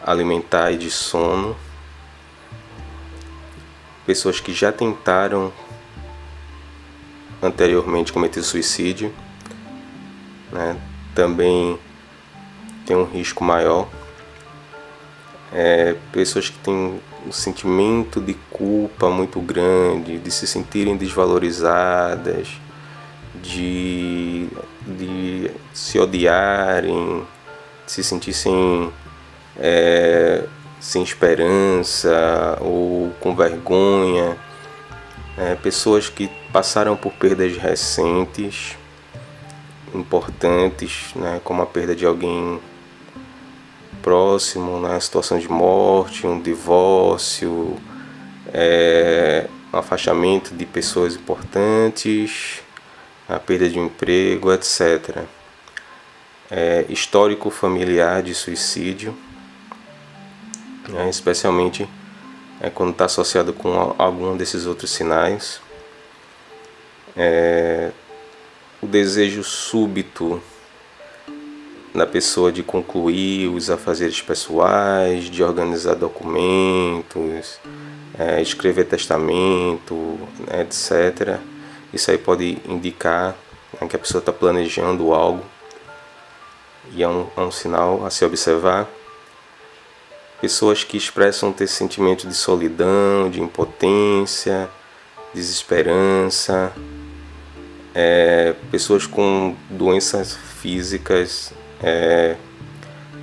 alimentar 0.02 0.71
e 0.71 0.76
de 0.76 0.90
sono, 0.90 1.56
pessoas 4.04 4.38
que 4.38 4.52
já 4.52 4.71
tentaram 4.71 5.52
anteriormente 7.42 8.12
cometer 8.12 8.42
suicídio, 8.42 9.14
né, 10.52 10.76
também 11.14 11.78
tem 12.87 12.97
um 12.97 13.04
risco 13.04 13.42
maior 13.42 13.88
é, 15.54 15.94
pessoas 16.11 16.49
que 16.50 16.58
têm 16.58 17.00
um 17.25 17.32
sentimento 17.32 18.20
de 18.20 18.34
culpa 18.50 19.08
muito 19.08 19.40
grande, 19.40 20.18
de 20.18 20.30
se 20.30 20.49
sentirem 20.49 20.96
desvalorizadas, 20.96 22.49
de, 23.40 24.49
de 24.82 25.50
se 25.73 25.99
odiarem, 25.99 27.25
de 27.87 27.92
se 27.92 28.02
sentirem 28.02 28.92
é, 29.56 30.44
sem 30.80 31.02
esperança 31.04 32.58
ou 32.61 33.12
com 33.20 33.34
vergonha. 33.34 34.37
É, 35.38 35.54
pessoas 35.56 36.08
que 36.08 36.28
passaram 36.52 36.96
por 36.96 37.12
perdas 37.12 37.56
recentes, 37.56 38.76
importantes, 39.94 41.12
né, 41.14 41.40
como 41.42 41.62
a 41.62 41.66
perda 41.66 41.94
de 41.94 42.04
alguém 42.04 42.61
próximo, 44.04 44.78
na 44.78 44.90
né? 44.90 45.00
situação 45.00 45.38
de 45.38 45.49
morte, 45.50 46.26
um 46.26 46.38
divórcio, 46.38 47.75
é, 48.52 49.49
um 49.73 49.78
afastamento 49.78 50.54
de 50.54 50.66
pessoas 50.66 51.16
importantes, 51.16 52.62
a 53.26 53.40
perda 53.40 53.66
de 53.66 53.78
um 53.80 53.87
emprego, 53.87 54.52
etc. 54.52 55.25
É, 56.50 56.84
histórico 56.90 57.49
familiar 57.49 58.23
de 58.23 58.34
suicídio, 58.34 59.16
né, 60.87 61.08
especialmente 61.08 61.88
é, 62.61 62.68
quando 62.68 62.90
está 62.90 63.06
associado 63.06 63.54
com 63.54 63.94
algum 63.96 64.37
desses 64.37 64.66
outros 64.66 64.90
sinais. 64.90 65.62
É, 67.16 67.90
o 68.82 68.87
desejo 68.87 69.42
súbito 69.42 70.42
na 71.95 72.05
pessoa 72.05 72.51
de 72.51 72.61
concluir 72.65 73.47
os 73.49 73.71
afazeres 73.71 74.21
pessoais, 74.21 75.31
de 75.31 75.45
organizar 75.45 75.95
documentos, 75.95 77.61
é, 78.19 78.43
escrever 78.43 78.85
testamento, 78.87 80.19
etc. 80.61 81.39
Isso 81.93 82.11
aí 82.11 82.19
pode 82.19 82.59
indicar 82.69 83.37
né, 83.81 83.87
que 83.87 83.95
a 83.95 83.99
pessoa 83.99 84.19
está 84.19 84.33
planejando 84.33 85.15
algo 85.15 85.45
e 86.93 87.03
é 87.03 87.09
um, 87.09 87.29
é 87.37 87.41
um 87.41 87.53
sinal 87.53 88.05
a 88.05 88.11
se 88.11 88.25
observar. 88.25 88.89
Pessoas 90.41 90.83
que 90.83 90.97
expressam 90.97 91.53
ter 91.53 91.69
sentimento 91.69 92.27
de 92.27 92.35
solidão, 92.35 93.31
de 93.31 93.41
impotência, 93.41 94.69
desesperança, 95.33 96.73
é, 97.95 98.55
pessoas 98.71 99.07
com 99.07 99.55
doenças 99.71 100.35
físicas 100.35 101.53
é, 101.83 102.37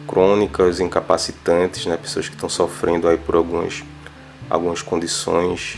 crônicas, 0.08 0.79
incapacitantes, 0.79 1.86
né, 1.86 1.98
pessoas 1.98 2.27
que 2.27 2.36
estão 2.36 2.50
sofrendo 2.50 3.08
aí 3.08 3.17
por 3.17 3.36
algumas, 3.36 3.84
algumas 4.50 4.81
condições 4.81 5.77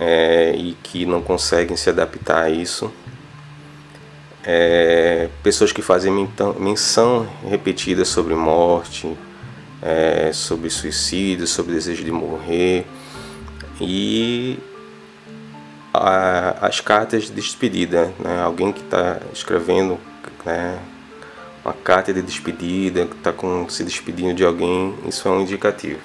é, 0.00 0.54
e 0.56 0.76
que 0.82 1.04
não 1.06 1.20
conseguem 1.22 1.76
se 1.76 1.90
adaptar 1.90 2.44
a 2.44 2.50
isso. 2.50 2.92
É, 4.46 5.28
pessoas 5.42 5.72
que 5.72 5.80
fazem 5.80 6.12
menção 6.58 7.26
repetida 7.48 8.04
sobre 8.04 8.34
morte, 8.34 9.16
é, 9.80 10.30
sobre 10.32 10.68
suicídio, 10.70 11.46
sobre 11.46 11.74
desejo 11.74 12.04
de 12.04 12.10
morrer 12.10 12.86
e 13.80 14.58
a, 15.92 16.66
as 16.66 16.80
cartas 16.80 17.24
de 17.24 17.32
despedida, 17.32 18.12
né? 18.18 18.40
alguém 18.42 18.72
que 18.72 18.80
está 18.80 19.20
escrevendo 19.32 19.98
né, 20.44 20.78
uma 21.64 21.72
carta 21.72 22.12
de 22.12 22.20
despedida, 22.20 23.04
está 23.04 23.32
se 23.70 23.82
despedindo 23.82 24.34
de 24.34 24.44
alguém, 24.44 24.94
isso 25.08 25.26
é 25.26 25.30
um 25.30 25.40
indicativo. 25.40 26.00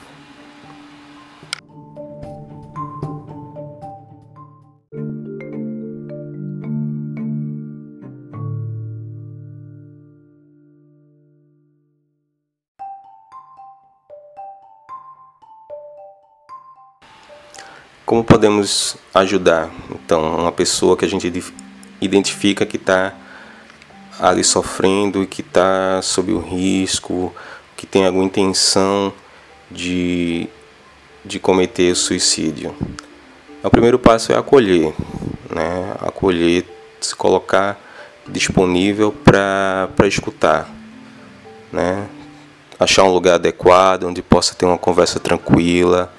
Como 18.06 18.24
podemos 18.24 18.98
ajudar, 19.14 19.70
então, 19.92 20.40
uma 20.40 20.52
pessoa 20.52 20.98
que 20.98 21.06
a 21.06 21.08
gente 21.08 21.32
identifica 22.02 22.66
que 22.66 22.78
está 22.78 23.14
ali 24.20 24.44
sofrendo 24.44 25.24
e 25.24 25.28
que 25.28 25.42
está 25.42 26.02
sob 26.02 26.32
o 26.32 26.40
risco, 26.40 27.34
que 27.76 27.88
tem 27.88 28.06
alguma 28.06 28.26
intenção 28.26 29.14
de, 29.72 30.48
de 31.24 31.40
cometer 31.40 31.96
suicídio? 31.96 32.76
O 33.64 33.70
primeiro 33.70 33.98
passo 33.98 34.32
é 34.32 34.38
acolher, 34.38 34.94
né? 35.50 35.96
acolher, 36.00 36.66
se 37.00 37.16
colocar 37.16 37.80
disponível 38.28 39.12
para 39.12 40.08
escutar, 40.08 40.70
né? 41.72 42.08
achar 42.80 43.04
um 43.04 43.12
lugar 43.12 43.36
adequado 43.36 44.06
onde 44.06 44.22
possa 44.22 44.56
ter 44.56 44.66
uma 44.66 44.78
conversa 44.78 45.20
tranquila 45.20 46.12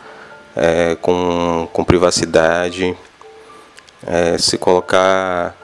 é, 0.54 0.97
com, 0.97 1.69
com 1.73 1.83
privacidade, 1.83 2.95
é, 4.07 4.37
se 4.37 4.59
colocar 4.59 5.57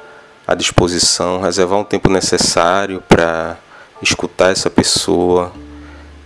à 0.47 0.55
disposição, 0.55 1.41
reservar 1.41 1.79
um 1.79 1.85
tempo 1.85 2.09
necessário 2.09 3.03
para 3.09 3.57
escutar 4.03 4.53
essa 4.53 4.71
pessoa. 4.71 5.53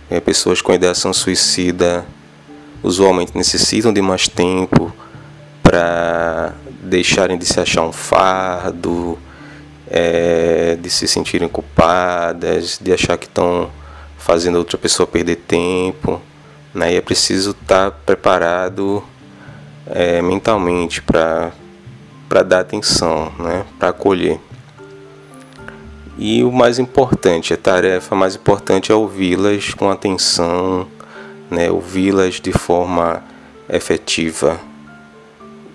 É, 0.09 0.19
pessoas 0.19 0.61
com 0.61 0.73
ideação 0.73 1.13
suicida 1.13 2.05
usualmente 2.83 3.35
necessitam 3.35 3.93
de 3.93 4.01
mais 4.01 4.27
tempo 4.27 4.93
para 5.63 6.53
deixarem 6.83 7.37
de 7.37 7.45
se 7.45 7.59
achar 7.59 7.83
um 7.83 7.91
fardo, 7.91 9.17
é, 9.87 10.75
de 10.75 10.89
se 10.89 11.07
sentirem 11.07 11.47
culpadas, 11.47 12.77
de 12.81 12.91
achar 12.91 13.17
que 13.17 13.25
estão 13.25 13.71
fazendo 14.17 14.57
outra 14.57 14.77
pessoa 14.77 15.07
perder 15.07 15.37
tempo. 15.37 16.21
Né? 16.73 16.93
E 16.93 16.95
é 16.97 17.01
preciso 17.01 17.51
estar 17.51 17.91
tá 17.91 17.97
preparado 18.05 19.03
é, 19.87 20.21
mentalmente 20.21 21.01
para 21.01 21.51
dar 22.39 22.61
atenção, 22.61 23.31
né? 23.37 23.65
para 23.77 23.89
acolher. 23.89 24.39
E 26.17 26.43
o 26.43 26.51
mais 26.51 26.79
importante, 26.79 27.53
a 27.53 27.57
tarefa 27.57 28.15
mais 28.15 28.35
importante 28.35 28.91
é 28.91 28.95
ouvi-las 28.95 29.73
com 29.73 29.89
atenção, 29.89 30.87
né? 31.49 31.69
ouvi-las 31.69 32.39
de 32.39 32.53
forma 32.53 33.21
efetiva 33.69 34.59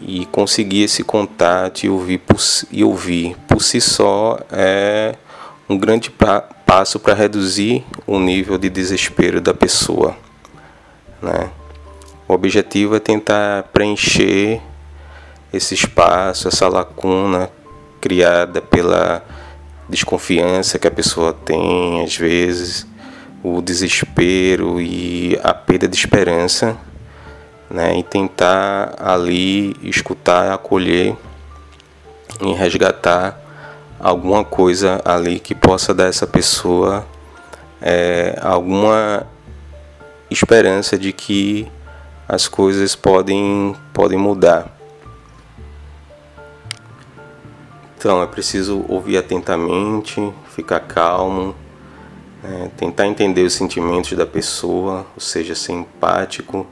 e 0.00 0.26
conseguir 0.26 0.84
esse 0.84 1.02
contato 1.02 1.84
e 1.84 1.88
ouvir 1.88 2.18
por, 2.18 2.38
e 2.70 2.84
ouvir 2.84 3.36
por 3.48 3.62
si 3.62 3.80
só 3.80 4.38
é 4.50 5.14
um 5.68 5.76
grande 5.76 6.10
passo 6.64 6.98
para 6.98 7.14
reduzir 7.14 7.84
o 8.06 8.18
nível 8.18 8.56
de 8.56 8.68
desespero 8.68 9.40
da 9.40 9.52
pessoa. 9.52 10.16
Né? 11.20 11.50
O 12.28 12.34
objetivo 12.34 12.94
é 12.94 13.00
tentar 13.00 13.64
preencher 13.72 14.60
esse 15.52 15.74
espaço, 15.74 16.48
essa 16.48 16.68
lacuna 16.68 17.50
criada 18.00 18.60
pela 18.60 19.24
desconfiança 19.88 20.78
que 20.78 20.86
a 20.86 20.90
pessoa 20.90 21.32
tem, 21.32 22.02
às 22.02 22.16
vezes, 22.16 22.86
o 23.42 23.62
desespero 23.62 24.80
e 24.80 25.38
a 25.42 25.54
perda 25.54 25.86
de 25.86 25.96
esperança, 25.96 26.76
né? 27.70 27.98
e 27.98 28.02
tentar 28.02 28.94
ali 28.98 29.76
escutar, 29.82 30.52
acolher 30.52 31.16
e 32.40 32.52
resgatar 32.52 33.40
alguma 33.98 34.44
coisa 34.44 35.00
ali 35.04 35.38
que 35.38 35.54
possa 35.54 35.94
dar 35.94 36.08
essa 36.08 36.26
pessoa 36.26 37.06
é, 37.80 38.38
alguma 38.42 39.26
esperança 40.30 40.98
de 40.98 41.12
que 41.12 41.70
as 42.28 42.48
coisas 42.48 42.96
podem, 42.96 43.76
podem 43.92 44.18
mudar. 44.18 44.75
Então 47.98 48.22
é 48.22 48.26
preciso 48.26 48.84
ouvir 48.88 49.16
atentamente, 49.16 50.32
ficar 50.54 50.80
calmo, 50.80 51.54
é, 52.44 52.68
tentar 52.76 53.06
entender 53.06 53.42
os 53.42 53.54
sentimentos 53.54 54.12
da 54.12 54.26
pessoa, 54.26 55.06
ou 55.14 55.20
seja, 55.20 55.54
ser 55.54 55.72
empático, 55.72 56.66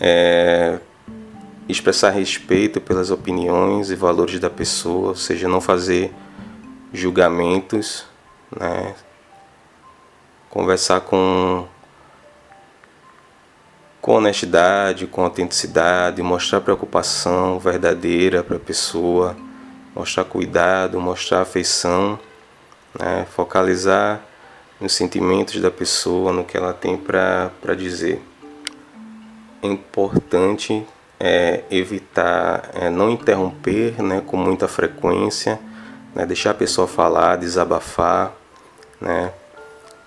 é, 0.00 0.78
expressar 1.68 2.10
respeito 2.10 2.80
pelas 2.80 3.10
opiniões 3.10 3.90
e 3.90 3.94
valores 3.94 4.40
da 4.40 4.50
pessoa, 4.50 5.10
ou 5.10 5.16
seja, 5.16 5.46
não 5.46 5.60
fazer 5.60 6.12
julgamentos, 6.92 8.04
né? 8.54 8.94
conversar 10.50 11.00
com 11.02 11.66
com 14.00 14.14
honestidade, 14.14 15.06
com 15.06 15.22
autenticidade, 15.22 16.22
mostrar 16.22 16.60
preocupação 16.60 17.58
verdadeira 17.58 18.42
para 18.42 18.56
a 18.56 18.60
pessoa, 18.60 19.36
mostrar 19.98 20.24
cuidado, 20.24 21.00
mostrar 21.00 21.40
afeição, 21.40 22.18
né? 22.98 23.26
focalizar 23.30 24.20
nos 24.80 24.92
sentimentos 24.92 25.60
da 25.60 25.72
pessoa, 25.72 26.32
no 26.32 26.44
que 26.44 26.56
ela 26.56 26.72
tem 26.72 26.96
para 26.96 27.74
dizer. 27.76 28.22
É 29.60 29.66
importante 29.66 30.86
é, 31.18 31.64
evitar 31.68 32.70
é, 32.74 32.88
não 32.88 33.10
interromper 33.10 34.00
né, 34.00 34.22
com 34.24 34.36
muita 34.36 34.68
frequência, 34.68 35.58
né, 36.14 36.24
deixar 36.24 36.52
a 36.52 36.54
pessoa 36.54 36.86
falar, 36.86 37.34
desabafar, 37.36 38.32
né, 39.00 39.32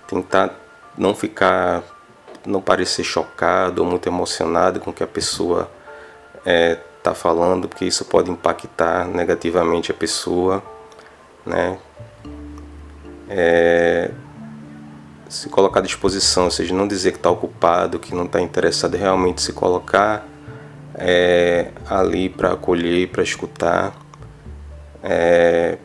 tentar 0.08 0.58
não 0.98 1.14
ficar 1.14 1.84
não 2.46 2.62
parecer 2.62 3.04
chocado 3.04 3.84
ou 3.84 3.90
muito 3.90 4.08
emocionado 4.08 4.80
com 4.80 4.90
o 4.90 4.94
que 4.94 5.04
a 5.04 5.08
pessoa 5.08 5.70
é, 6.46 6.80
tá 7.04 7.14
falando, 7.14 7.68
porque 7.68 7.86
isso 7.86 8.06
pode 8.06 8.30
impactar 8.30 9.08
negativamente 9.08 9.92
a 9.92 9.94
pessoa, 9.94 10.64
né? 11.46 11.78
É, 13.30 14.12
se 15.30 15.48
colocar 15.50 15.80
à 15.80 15.84
disposição, 15.84 16.46
ou 16.46 16.52
seja, 16.52 16.76
não 16.76 16.88
dizer 16.88 17.12
que 17.12 17.18
está 17.18 17.30
ocupado, 17.30 17.98
que 17.98 18.14
não 18.14 18.26
está 18.26 18.42
interessado, 18.42 18.96
realmente 18.96 19.42
se 19.42 19.54
colocar 19.54 20.28
é, 20.96 21.72
ali 21.90 22.30
para 22.30 22.52
acolher, 22.52 23.08
para 23.08 23.24
escutar, 23.24 23.96
é, 25.02 25.78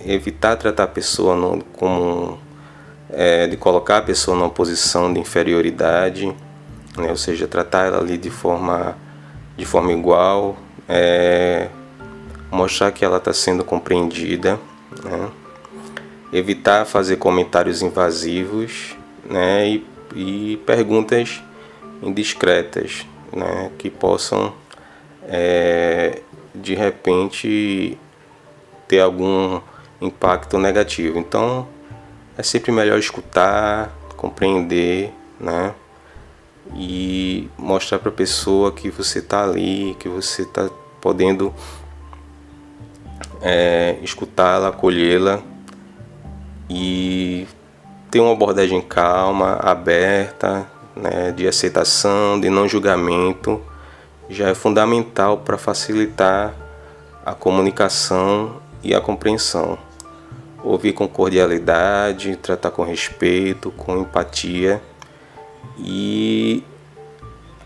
evitar 0.00 0.56
tratar 0.56 0.84
a 0.84 0.88
pessoa 0.88 1.34
no, 1.34 1.64
como 1.64 2.38
é, 3.10 3.46
de 3.46 3.56
colocar 3.56 3.98
a 3.98 4.02
pessoa 4.02 4.36
numa 4.36 4.50
posição 4.50 5.12
de 5.12 5.18
inferioridade, 5.18 6.26
né? 6.96 7.10
ou 7.10 7.16
seja, 7.16 7.48
tratar 7.48 7.86
ela 7.86 7.98
ali 7.98 8.16
de 8.16 8.30
forma, 8.30 8.96
de 9.58 9.64
forma 9.64 9.92
igual, 9.92 10.56
é, 10.88 11.68
mostrar 12.48 12.92
que 12.92 13.04
ela 13.04 13.16
está 13.16 13.32
sendo 13.32 13.64
compreendida, 13.64 14.58
né? 15.02 15.28
evitar 16.32 16.86
fazer 16.86 17.16
comentários 17.16 17.82
invasivos 17.82 18.96
né? 19.28 19.68
e, 19.68 19.86
e 20.14 20.56
perguntas 20.58 21.42
indiscretas 22.00 23.04
né? 23.32 23.72
que 23.76 23.90
possam 23.90 24.54
é, 25.26 26.22
de 26.54 26.76
repente 26.76 27.98
ter 28.86 29.00
algum 29.00 29.60
impacto 30.00 30.56
negativo. 30.56 31.18
Então 31.18 31.66
é 32.36 32.44
sempre 32.44 32.70
melhor 32.70 32.96
escutar, 32.96 33.92
compreender, 34.16 35.12
né? 35.40 35.74
E 36.74 37.48
mostrar 37.56 37.98
para 37.98 38.10
a 38.10 38.14
pessoa 38.14 38.72
que 38.72 38.90
você 38.90 39.20
está 39.20 39.42
ali, 39.42 39.96
que 39.98 40.08
você 40.08 40.42
está 40.42 40.68
podendo 41.00 41.52
é, 43.40 43.98
escutá-la, 44.02 44.68
acolhê-la 44.68 45.40
e 46.68 47.46
ter 48.10 48.20
uma 48.20 48.32
abordagem 48.32 48.80
calma, 48.80 49.54
aberta, 49.62 50.66
né, 50.94 51.32
de 51.32 51.46
aceitação, 51.46 52.40
de 52.40 52.50
não 52.50 52.68
julgamento, 52.68 53.62
já 54.28 54.48
é 54.48 54.54
fundamental 54.54 55.38
para 55.38 55.56
facilitar 55.56 56.54
a 57.24 57.34
comunicação 57.34 58.56
e 58.82 58.94
a 58.94 59.00
compreensão. 59.00 59.78
Ouvir 60.62 60.92
com 60.92 61.06
cordialidade, 61.08 62.36
tratar 62.36 62.70
com 62.70 62.82
respeito, 62.82 63.70
com 63.70 63.98
empatia 63.98 64.82
e 65.76 66.62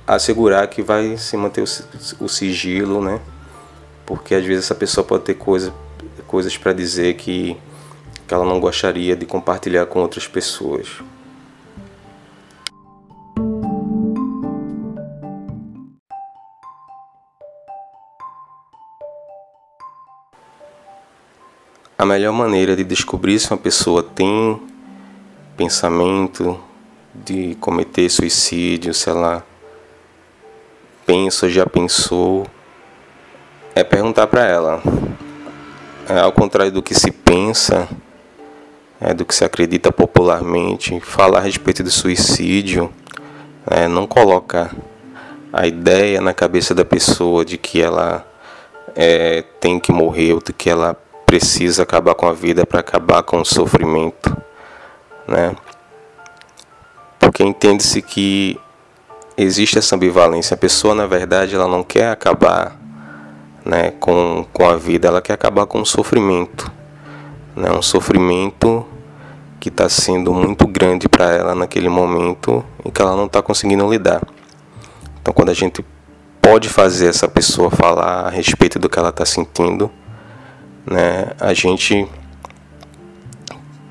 assegurar 0.07 0.67
que 0.69 0.83
vai 0.83 1.17
se 1.17 1.37
manter 1.37 1.63
o, 2.21 2.29
sigilo, 2.29 3.03
né? 3.03 3.21
Porque 4.05 4.35
às 4.35 4.45
vezes 4.45 4.65
essa 4.65 4.75
pessoa 4.75 5.05
pode 5.05 5.25
ter 5.25 5.35
coisa, 5.35 5.73
coisas 6.27 6.57
para 6.57 6.73
dizer 6.73 7.15
que, 7.15 7.57
que 8.27 8.35
ela 8.35 8.45
não 8.45 8.61
gostaria 8.61 9.15
de 9.17 9.25
compartilhar 9.25 9.87
com 9.87 10.01
outras 10.01 10.27
pessoas. 10.27 10.89
A 21.97 22.05
melhor 22.05 22.33
maneira 22.33 22.75
de 22.75 22.83
descobrir 22.83 23.39
se 23.39 23.49
uma 23.53 23.57
pessoa 23.57 24.03
tem 24.03 24.61
pensamento 25.57 26.59
de 27.15 27.55
cometer 27.57 28.09
suicídio, 28.09 28.95
se 28.95 29.11
ela 29.11 29.45
pensa 31.05 31.49
já 31.49 31.67
pensou, 31.67 32.47
é 33.75 33.85
perguntar 33.85 34.27
para 34.27 34.47
ela. 34.47 34.83
É, 36.09 36.19
ao 36.19 36.33
contrário 36.33 36.73
do 36.73 36.83
que 36.83 36.95
se 36.95 37.11
pensa, 37.11 37.89
é, 39.01 39.13
do 39.13 39.25
que 39.25 39.35
se 39.35 39.45
acredita 39.45 39.93
popularmente, 39.93 41.01
falar 41.01 41.39
a 41.39 41.43
respeito 41.43 41.83
de 41.83 41.91
suicídio 41.91 42.93
é, 43.67 43.87
não 43.87 44.07
coloca 44.07 44.71
a 45.53 45.67
ideia 45.67 46.21
na 46.21 46.33
cabeça 46.33 46.75
da 46.75 46.85
pessoa 46.85 47.45
de 47.45 47.59
que 47.59 47.81
ela 47.81 48.27
é, 48.97 49.43
tem 49.61 49.79
que 49.79 49.93
morrer 49.93 50.33
ou 50.33 50.41
de 50.41 50.53
que 50.53 50.71
ela 50.71 50.95
precisa 51.27 51.83
acabar 51.83 52.15
com 52.15 52.27
a 52.27 52.33
vida 52.33 52.67
para 52.67 52.81
acabar 52.81 53.23
com 53.23 53.41
o 53.41 53.45
sofrimento, 53.45 54.37
né? 55.27 55.55
Entende-se 57.43 58.01
que 58.01 58.59
existe 59.37 59.79
essa 59.79 59.97
ambivalência. 59.97 60.55
A 60.55 60.59
pessoa, 60.59 60.95
na 60.95 61.07
verdade, 61.07 61.55
ela 61.55 61.69
não 61.69 61.83
quer 61.83 62.11
acabar, 62.11 62.77
né, 63.65 63.93
com, 63.93 64.47
com 64.53 64.69
a 64.69 64.77
vida, 64.77 65.09
ela 65.09 65.23
quer 65.23 65.35
acabar 65.35 65.67
com 65.67 65.81
o 65.81 65.87
sofrimento, 65.87 66.71
né? 67.57 67.71
Um 67.71 67.83
sofrimento 67.83 68.87
que 69.61 69.69
está 69.69 69.89
sendo 69.89 70.35
muito 70.35 70.67
grande 70.67 71.09
para 71.09 71.31
ela 71.33 71.55
naquele 71.55 71.89
momento 71.89 72.65
em 72.85 72.91
que 72.91 73.01
ela 73.01 73.15
não 73.15 73.27
está 73.27 73.41
conseguindo 73.41 73.89
lidar. 73.89 74.23
Então, 75.21 75.33
quando 75.33 75.51
a 75.51 75.55
gente 75.55 75.85
pode 76.41 76.69
fazer 76.69 77.07
essa 77.07 77.29
pessoa 77.29 77.71
falar 77.71 78.27
a 78.27 78.31
respeito 78.31 78.79
do 78.79 78.89
que 78.89 78.99
ela 78.99 79.11
está 79.11 79.25
sentindo, 79.25 79.89
né? 80.85 81.29
A 81.39 81.55
gente 81.55 82.09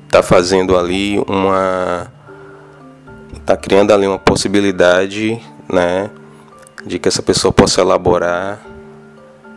está 0.04 0.22
fazendo 0.22 0.76
ali 0.76 1.18
uma 1.26 2.12
está 3.42 3.56
criando 3.56 3.92
ali 3.92 4.06
uma 4.06 4.18
possibilidade, 4.18 5.42
né, 5.68 6.08
de 6.86 6.98
que 6.98 7.08
essa 7.08 7.22
pessoa 7.22 7.52
possa 7.52 7.80
elaborar, 7.80 8.64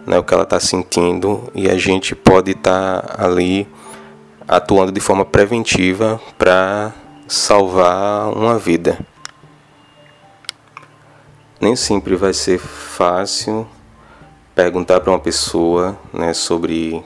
né, 0.06 0.18
o 0.18 0.24
que 0.24 0.34
ela 0.34 0.44
está 0.44 0.60
sentindo 0.60 1.50
e 1.54 1.70
a 1.70 1.78
gente 1.78 2.16
pode 2.16 2.52
estar 2.52 3.02
tá 3.02 3.26
ali 3.26 3.68
atuando 4.48 4.92
de 4.92 5.00
forma 5.00 5.24
preventiva 5.24 6.20
para 6.38 6.94
salvar 7.28 8.30
uma 8.30 8.58
vida. 8.58 9.00
Nem 11.62 11.76
sempre 11.76 12.16
vai 12.16 12.34
ser 12.34 12.60
fácil 12.60 13.68
perguntar 14.54 15.00
para 15.00 15.12
uma 15.12 15.20
pessoa 15.20 15.98
né, 16.14 16.34
sobre 16.34 17.04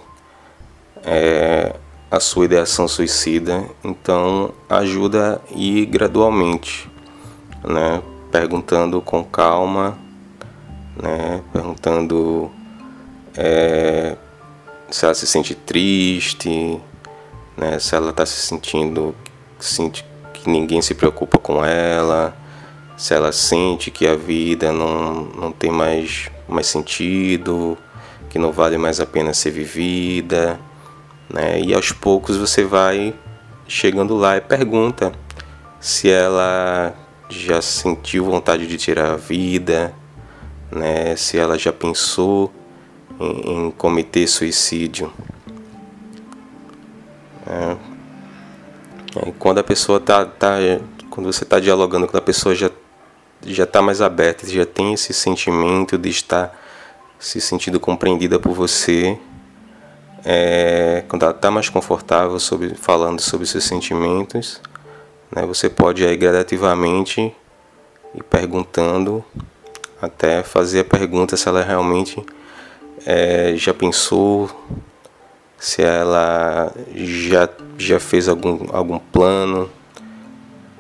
é, 1.04 1.76
a 2.12 2.20
sua 2.20 2.46
ideação 2.46 2.88
suicida, 2.88 3.64
então 3.84 4.52
ajuda 4.68 5.40
a 5.48 5.54
ir 5.56 5.86
gradualmente, 5.86 6.90
né? 7.64 8.02
perguntando 8.32 9.00
com 9.00 9.24
calma, 9.24 9.98
né? 10.96 11.42
perguntando 11.54 12.50
é, 13.38 14.16
se 14.90 15.06
ela 15.06 15.14
se 15.14 15.28
sente 15.28 15.54
triste, 15.54 16.82
né? 17.56 17.78
se 17.78 17.96
ela 17.96 18.10
está 18.10 18.26
se 18.26 18.42
sentindo 18.42 19.14
sente 19.60 20.04
que 20.34 20.50
ninguém 20.50 20.82
se 20.82 20.96
preocupa 20.96 21.38
com 21.38 21.64
ela, 21.64 22.36
se 22.98 23.14
ela 23.14 23.32
sente 23.32 23.92
que 23.92 24.08
a 24.08 24.16
vida 24.16 24.72
não, 24.72 25.26
não 25.26 25.52
tem 25.52 25.70
mais, 25.70 26.32
mais 26.48 26.66
sentido, 26.66 27.78
que 28.30 28.40
não 28.40 28.52
vale 28.52 28.78
mais 28.80 29.00
a 29.00 29.06
pena 29.06 29.32
ser 29.34 29.52
vivida 29.52 30.60
né? 31.30 31.62
E 31.62 31.74
aos 31.74 31.92
poucos 31.92 32.38
você 32.38 32.64
vai 32.64 33.14
chegando 33.68 34.16
lá 34.16 34.38
e 34.38 34.42
pergunta 34.42 35.12
se 35.80 36.10
ela 36.10 36.94
já 37.30 37.62
sentiu 37.62 38.26
vontade 38.26 38.68
de 38.68 38.78
tirar 38.78 39.12
a 39.12 39.16
vida, 39.16 39.94
né? 40.72 41.16
Se 41.16 41.38
ela 41.38 41.58
já 41.58 41.72
pensou 41.72 42.52
em, 43.20 43.68
em 43.68 43.72
cometer 43.72 44.28
suicídio. 44.28 45.12
É. 47.48 47.76
quando 49.40 49.58
a 49.58 49.64
pessoa 49.64 50.00
tá, 50.00 50.24
tá 50.24 50.58
quando 51.10 51.26
você 51.34 51.44
está 51.44 51.60
dialogando 51.60 52.08
com 52.08 52.16
a 52.16 52.22
pessoa 52.22 52.54
já 52.54 52.70
já 53.46 53.64
está 53.64 53.82
mais 53.82 54.02
aberta, 54.02 54.46
já 54.48 54.66
tem 54.66 54.94
esse 54.94 55.14
sentimento 55.14 55.98
de 55.98 56.10
estar 56.10 56.54
se 57.18 57.40
sentindo 57.42 57.80
compreendida 57.80 58.38
por 58.40 58.54
você, 58.54 59.18
é, 60.26 61.04
quando 61.08 61.24
ela 61.24 61.32
está 61.32 61.50
mais 61.50 61.70
confortável 61.70 62.40
sobre, 62.40 62.76
falando 62.76 63.22
sobre 63.22 63.46
seus 63.46 63.64
sentimentos, 63.64 64.62
né, 65.32 65.46
você 65.46 65.70
pode 65.70 66.06
aí 66.06 66.18
gradativamente 66.18 67.34
ir 68.16 68.24
perguntando 68.24 69.24
até 70.02 70.44
fazer 70.44 70.82
a 70.82 70.86
pergunta 70.86 71.38
se 71.38 71.48
ela 71.48 71.64
realmente 71.64 72.26
é, 73.06 73.54
já 73.56 73.74
pensou, 73.74 74.50
se 75.58 75.82
ela 75.82 76.72
já, 76.96 77.50
já 77.78 78.00
fez 78.00 78.28
algum, 78.28 78.68
algum 78.72 79.00
plano, 79.00 79.70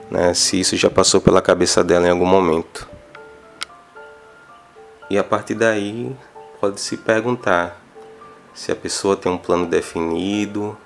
né, 0.09 0.33
se 0.33 0.59
isso 0.59 0.75
já 0.75 0.89
passou 0.89 1.21
pela 1.21 1.41
cabeça 1.41 1.83
dela 1.83 2.07
em 2.07 2.11
algum 2.11 2.25
momento. 2.25 2.87
E 5.09 5.17
a 5.17 5.23
partir 5.23 5.55
daí 5.55 6.15
pode 6.59 6.79
se 6.79 6.97
perguntar 6.97 7.78
se 8.59 8.73
a 8.73 8.75
pessoa 8.75 9.15
tem 9.15 9.31
um 9.31 9.37
plano 9.37 9.65
definido 9.65 10.77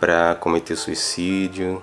para 0.00 0.34
cometer 0.36 0.74
suicídio, 0.76 1.82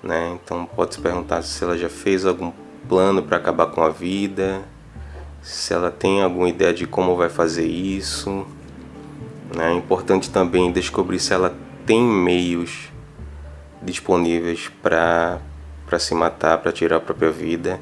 né? 0.00 0.38
Então 0.40 0.64
pode 0.66 0.94
se 0.94 1.00
perguntar 1.00 1.42
se 1.42 1.64
ela 1.64 1.76
já 1.76 1.88
fez 1.88 2.24
algum 2.24 2.52
plano 2.88 3.24
para 3.24 3.38
acabar 3.38 3.66
com 3.66 3.82
a 3.82 3.88
vida, 3.88 4.62
se 5.42 5.74
ela 5.74 5.90
tem 5.90 6.22
alguma 6.22 6.48
ideia 6.48 6.72
de 6.72 6.86
como 6.86 7.16
vai 7.16 7.28
fazer 7.28 7.66
isso. 7.66 8.46
Né? 9.52 9.72
É 9.72 9.74
importante 9.74 10.30
também 10.30 10.70
descobrir 10.70 11.18
se 11.18 11.32
ela 11.34 11.52
tem 11.84 12.00
meios 12.00 12.92
disponíveis 13.82 14.70
para 14.80 15.40
para 15.84 15.98
se 15.98 16.14
matar, 16.14 16.58
para 16.58 16.70
tirar 16.70 16.98
a 16.98 17.00
própria 17.00 17.32
vida. 17.32 17.80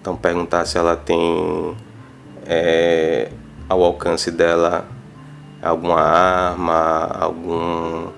Então 0.00 0.16
perguntar 0.16 0.64
se 0.64 0.78
ela 0.78 0.96
tem 0.96 1.76
é, 2.46 3.32
ao 3.72 3.82
alcance 3.82 4.30
dela 4.30 4.86
alguma 5.62 6.00
arma, 6.00 7.06
algum, 7.18 8.08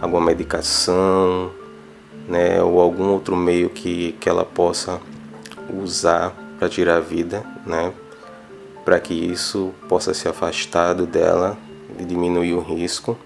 alguma 0.00 0.20
medicação, 0.20 1.50
né, 2.28 2.62
ou 2.62 2.80
algum 2.80 3.08
outro 3.08 3.34
meio 3.34 3.70
que, 3.70 4.12
que 4.20 4.28
ela 4.28 4.44
possa 4.44 5.00
usar 5.82 6.32
para 6.58 6.68
tirar 6.68 6.98
a 6.98 7.00
vida, 7.00 7.44
né, 7.66 7.92
para 8.84 9.00
que 9.00 9.14
isso 9.14 9.74
possa 9.88 10.14
ser 10.14 10.28
afastado 10.28 11.06
dela 11.06 11.58
e 11.98 12.04
diminuir 12.04 12.54
o 12.54 12.60
risco. 12.60 13.18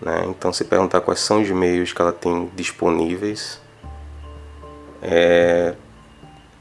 Né? 0.00 0.26
Então, 0.28 0.52
se 0.52 0.64
perguntar 0.64 1.00
quais 1.00 1.20
são 1.20 1.42
os 1.42 1.50
meios 1.50 1.92
que 1.92 2.00
ela 2.00 2.12
tem 2.12 2.50
disponíveis, 2.54 3.60
é, 5.00 5.74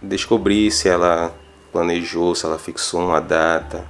descobrir 0.02 0.72
se 0.72 0.90
ela 0.90 1.32
planejou, 1.72 2.36
se 2.36 2.46
ela 2.46 2.58
fixou 2.58 3.02
uma 3.02 3.20
data, 3.20 3.88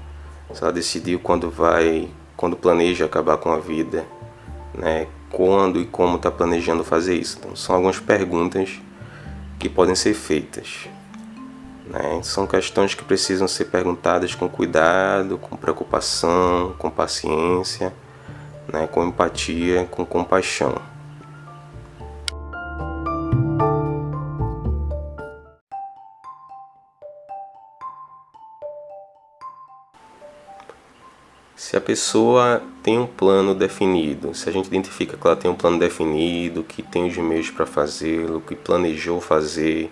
Se 0.53 0.61
ela 0.61 0.71
decidiu 0.71 1.19
quando 1.19 1.49
vai, 1.49 2.09
quando 2.35 2.57
planeja 2.57 3.05
acabar 3.05 3.37
com 3.37 3.51
a 3.51 3.57
vida, 3.57 4.05
né? 4.73 5.07
Quando 5.31 5.79
e 5.79 5.85
como 5.85 6.17
está 6.17 6.29
planejando 6.29 6.83
fazer 6.83 7.15
isso. 7.15 7.37
Então, 7.39 7.55
são 7.55 7.75
algumas 7.75 7.99
perguntas 7.99 8.81
que 9.57 9.69
podem 9.69 9.95
ser 9.95 10.13
feitas. 10.13 10.89
Né? 11.87 12.21
São 12.23 12.47
questões 12.47 12.93
que 12.93 13.03
precisam 13.03 13.47
ser 13.47 13.65
perguntadas 13.65 14.35
com 14.35 14.49
cuidado, 14.49 15.37
com 15.37 15.55
preocupação, 15.55 16.73
com 16.77 16.89
paciência, 16.89 17.93
né? 18.71 18.87
com 18.87 19.05
empatia, 19.05 19.87
com 19.89 20.05
compaixão. 20.05 20.90
Se 31.71 31.77
a 31.77 31.79
pessoa 31.79 32.61
tem 32.83 32.99
um 32.99 33.07
plano 33.07 33.55
definido, 33.55 34.35
se 34.35 34.49
a 34.49 34.51
gente 34.51 34.67
identifica 34.67 35.15
que 35.15 35.25
ela 35.25 35.37
tem 35.37 35.49
um 35.49 35.55
plano 35.55 35.79
definido, 35.79 36.65
que 36.65 36.83
tem 36.83 37.07
os 37.07 37.15
meios 37.15 37.49
para 37.49 37.65
fazê-lo, 37.65 38.41
que 38.41 38.57
planejou 38.57 39.21
fazer, 39.21 39.89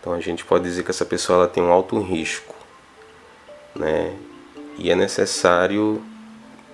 então 0.00 0.12
a 0.12 0.18
gente 0.18 0.44
pode 0.44 0.64
dizer 0.64 0.82
que 0.82 0.90
essa 0.90 1.04
pessoa 1.04 1.38
ela 1.38 1.46
tem 1.46 1.62
um 1.62 1.70
alto 1.70 2.00
risco, 2.00 2.52
né? 3.76 4.12
E 4.76 4.90
é 4.90 4.96
necessário 4.96 6.02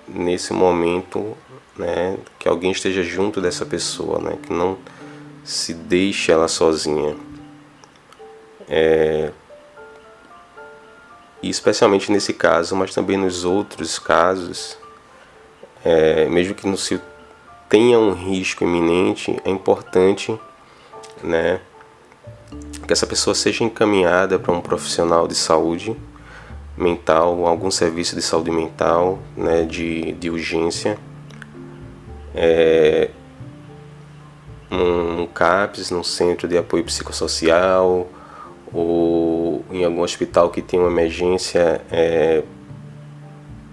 nesse 0.07 0.53
momento, 0.53 1.37
né, 1.77 2.17
que 2.39 2.49
alguém 2.49 2.71
esteja 2.71 3.03
junto 3.03 3.39
dessa 3.39 3.63
pessoa, 3.63 4.19
né, 4.19 4.39
que 4.41 4.51
não 4.51 4.75
se 5.43 5.71
deixe 5.71 6.31
ela 6.31 6.47
sozinha. 6.47 7.15
É, 8.67 9.31
e 11.43 11.49
especialmente 11.49 12.09
nesse 12.09 12.33
caso, 12.33 12.73
mas 12.73 12.95
também 12.95 13.17
nos 13.17 13.43
outros 13.43 13.99
casos, 13.99 14.77
é, 15.83 16.25
mesmo 16.29 16.55
que 16.55 16.65
não 16.65 16.77
se 16.77 16.99
tenha 17.67 17.99
um 17.99 18.13
risco 18.13 18.63
iminente, 18.63 19.37
é 19.43 19.49
importante 19.49 20.39
né, 21.21 21.59
que 22.87 22.93
essa 22.93 23.05
pessoa 23.05 23.35
seja 23.35 23.65
encaminhada 23.65 24.39
para 24.39 24.53
um 24.53 24.61
profissional 24.61 25.27
de 25.27 25.35
saúde 25.35 25.93
mental, 26.77 27.45
algum 27.45 27.69
serviço 27.69 28.15
de 28.15 28.21
saúde 28.21 28.49
mental, 28.49 29.19
né, 29.35 29.63
de, 29.63 30.13
de 30.13 30.29
urgência, 30.29 30.97
é, 32.33 33.09
um, 34.71 35.23
um 35.23 35.27
CAPS, 35.27 35.91
num 35.91 36.03
centro 36.03 36.47
de 36.47 36.57
apoio 36.57 36.85
psicossocial, 36.85 38.07
ou 38.73 39.22
em 39.73 39.83
algum 39.83 40.01
hospital 40.01 40.51
que 40.51 40.61
tenha 40.61 40.83
uma 40.83 40.91
emergência 40.91 41.81
é, 41.91 42.43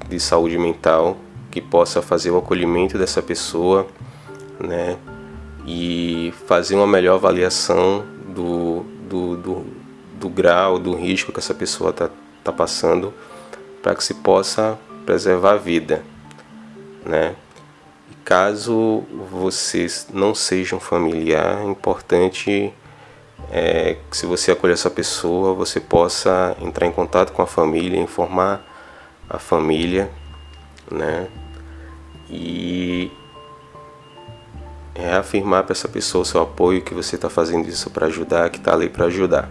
de 0.08 0.18
saúde 0.18 0.56
mental 0.56 1.18
que 1.50 1.60
possa 1.60 2.00
fazer 2.00 2.30
o 2.30 2.38
acolhimento 2.38 2.96
dessa 2.96 3.20
pessoa, 3.20 3.86
né, 4.58 4.96
e 5.66 6.32
fazer 6.46 6.74
uma 6.74 6.86
melhor 6.86 7.16
avaliação 7.16 8.04
do, 8.34 8.84
do, 9.08 9.36
do, 9.36 9.66
do 10.18 10.28
grau, 10.30 10.78
do 10.78 10.94
risco 10.94 11.32
que 11.32 11.38
essa 11.38 11.52
pessoa 11.52 11.90
está 11.90 12.08
tá 12.42 12.50
passando, 12.50 13.12
para 13.82 13.94
que 13.94 14.02
se 14.02 14.14
possa 14.14 14.78
preservar 15.04 15.52
a 15.52 15.56
vida, 15.56 16.02
né. 17.04 17.34
Caso 18.24 19.02
você 19.30 19.86
não 20.14 20.34
seja 20.34 20.76
um 20.76 20.80
familiar, 20.80 21.62
é 21.62 21.64
importante 21.64 22.72
é, 23.50 23.96
que 24.08 24.16
se 24.16 24.26
você 24.26 24.52
acolher 24.52 24.74
essa 24.74 24.88
pessoa, 24.88 25.52
você 25.54 25.80
possa 25.80 26.56
entrar 26.60 26.86
em 26.86 26.92
contato 26.92 27.32
com 27.32 27.42
a 27.42 27.46
família, 27.46 28.00
informar 28.00 28.62
a 29.28 29.38
família, 29.38 30.08
né? 30.90 31.28
E 32.30 33.10
reafirmar 34.94 35.64
para 35.64 35.72
essa 35.72 35.88
pessoa 35.88 36.22
o 36.22 36.24
seu 36.24 36.40
apoio, 36.40 36.82
que 36.82 36.94
você 36.94 37.16
está 37.16 37.28
fazendo 37.28 37.68
isso 37.68 37.90
para 37.90 38.06
ajudar, 38.06 38.50
que 38.50 38.58
está 38.58 38.72
ali 38.72 38.88
para 38.88 39.06
ajudar. 39.06 39.50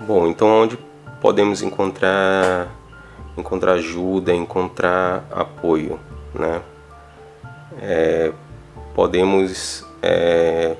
Bom, 0.00 0.26
então 0.26 0.48
onde 0.48 0.78
podemos 1.20 1.62
encontrar 1.62 2.68
encontrar 3.38 3.74
ajuda, 3.74 4.34
encontrar 4.34 5.24
apoio, 5.30 5.98
né? 6.34 6.60
É, 7.80 8.32
podemos 8.94 9.86
é, 10.02 10.76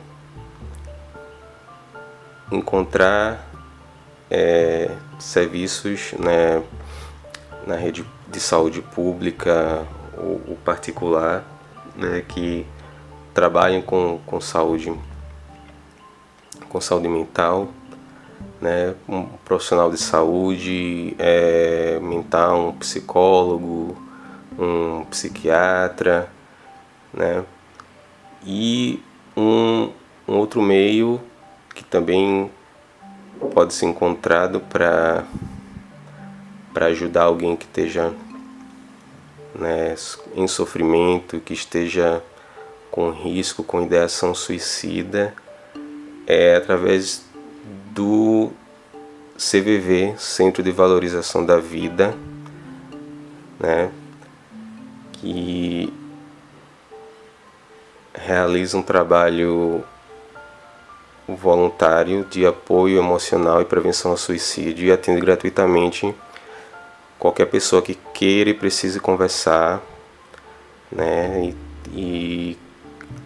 encontrar 2.50 3.46
é, 4.30 4.90
serviços 5.18 6.12
né, 6.18 6.62
na 7.66 7.76
rede 7.76 8.04
de 8.28 8.40
saúde 8.40 8.80
pública 8.82 9.86
ou, 10.16 10.40
ou 10.48 10.56
particular 10.64 11.44
né, 11.96 12.24
que 12.26 12.66
trabalhem 13.34 13.82
com, 13.82 14.18
com 14.26 14.40
saúde 14.40 14.92
com 16.68 16.80
saúde 16.80 17.08
mental 17.08 17.68
né, 18.60 18.94
um 19.08 19.24
profissional 19.44 19.90
de 19.90 19.98
saúde 19.98 21.14
é, 21.18 21.98
mental, 22.00 22.68
um 22.68 22.72
psicólogo, 22.72 23.96
um 24.58 25.04
psiquiatra, 25.06 26.28
né, 27.12 27.44
e 28.44 29.02
um, 29.40 29.92
um 30.28 30.36
outro 30.36 30.60
meio 30.60 31.20
que 31.74 31.82
também 31.82 32.50
pode 33.54 33.72
ser 33.74 33.86
encontrado 33.86 34.60
para 34.60 35.24
para 36.72 36.86
ajudar 36.86 37.24
alguém 37.24 37.56
que 37.56 37.64
esteja 37.64 38.12
né, 39.54 39.96
em 40.36 40.46
sofrimento, 40.46 41.40
que 41.40 41.52
esteja 41.52 42.22
com 42.92 43.10
risco, 43.10 43.64
com 43.64 43.82
ideação 43.82 44.32
suicida, 44.32 45.34
é 46.28 46.54
através 46.54 47.24
do 47.90 48.52
CVV, 49.36 50.14
Centro 50.16 50.62
de 50.62 50.70
Valorização 50.70 51.44
da 51.44 51.58
Vida, 51.58 52.14
né, 53.58 53.90
que 55.14 55.92
realiza 58.24 58.76
um 58.76 58.82
trabalho 58.82 59.84
voluntário 61.26 62.26
de 62.28 62.44
apoio 62.44 62.98
emocional 62.98 63.60
e 63.62 63.64
prevenção 63.64 64.10
ao 64.10 64.16
suicídio 64.16 64.86
e 64.86 64.92
atende 64.92 65.20
gratuitamente 65.20 66.14
qualquer 67.18 67.46
pessoa 67.46 67.82
que 67.82 67.96
queira 68.14 68.50
e 68.50 68.54
precise 68.54 68.98
conversar, 68.98 69.80
né? 70.90 71.52
E, 71.52 71.56
e 71.92 72.58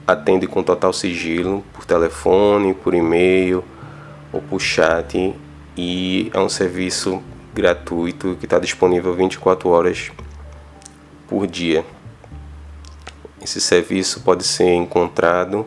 atende 0.06 0.46
com 0.46 0.62
total 0.62 0.92
sigilo 0.92 1.64
por 1.72 1.84
telefone, 1.84 2.74
por 2.74 2.94
e-mail 2.94 3.64
ou 4.32 4.42
por 4.42 4.60
chat 4.60 5.34
e 5.76 6.30
é 6.32 6.38
um 6.38 6.48
serviço 6.48 7.22
gratuito 7.54 8.36
que 8.38 8.46
está 8.46 8.58
disponível 8.58 9.14
24 9.14 9.68
horas 9.68 10.10
por 11.28 11.46
dia. 11.46 11.84
Esse 13.44 13.60
serviço 13.60 14.22
pode 14.22 14.42
ser 14.42 14.72
encontrado 14.72 15.66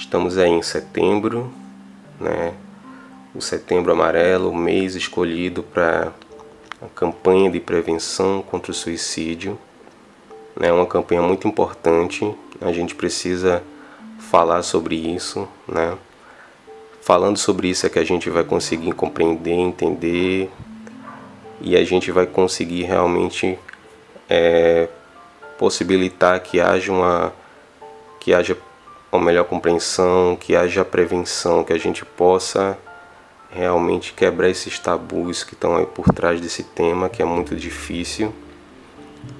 Estamos 0.00 0.38
aí 0.38 0.48
em 0.48 0.62
setembro, 0.62 1.52
né? 2.18 2.54
O 3.34 3.40
setembro 3.40 3.92
amarelo, 3.92 4.48
o 4.48 4.56
mês 4.56 4.94
escolhido 4.94 5.62
para 5.62 6.10
a 6.82 6.86
campanha 6.94 7.50
de 7.50 7.60
prevenção 7.60 8.42
contra 8.42 8.72
o 8.72 8.74
suicídio. 8.74 9.58
É 10.56 10.62
né? 10.62 10.72
uma 10.72 10.86
campanha 10.86 11.20
muito 11.20 11.46
importante. 11.46 12.34
A 12.62 12.72
gente 12.72 12.94
precisa 12.94 13.62
falar 14.18 14.62
sobre 14.62 14.96
isso, 14.96 15.46
né? 15.68 15.96
Falando 17.02 17.36
sobre 17.36 17.68
isso 17.68 17.84
é 17.86 17.90
que 17.90 17.98
a 17.98 18.04
gente 18.04 18.30
vai 18.30 18.42
conseguir 18.42 18.92
compreender, 18.92 19.52
entender 19.52 20.50
e 21.60 21.76
a 21.76 21.84
gente 21.84 22.10
vai 22.10 22.26
conseguir 22.26 22.84
realmente 22.84 23.58
é, 24.30 24.88
possibilitar 25.58 26.40
que 26.40 26.58
haja 26.58 26.90
uma 26.90 27.32
que 28.18 28.34
haja 28.34 28.56
uma 29.12 29.24
melhor 29.24 29.44
compreensão, 29.44 30.36
que 30.36 30.54
haja 30.54 30.84
prevenção, 30.84 31.64
que 31.64 31.72
a 31.72 31.78
gente 31.78 32.04
possa 32.04 32.78
realmente 33.50 34.12
quebrar 34.12 34.48
esses 34.48 34.78
tabus 34.78 35.42
que 35.42 35.54
estão 35.54 35.76
aí 35.76 35.86
por 35.86 36.12
trás 36.12 36.40
desse 36.40 36.62
tema 36.62 37.08
que 37.08 37.20
é 37.20 37.24
muito 37.24 37.56
difícil, 37.56 38.32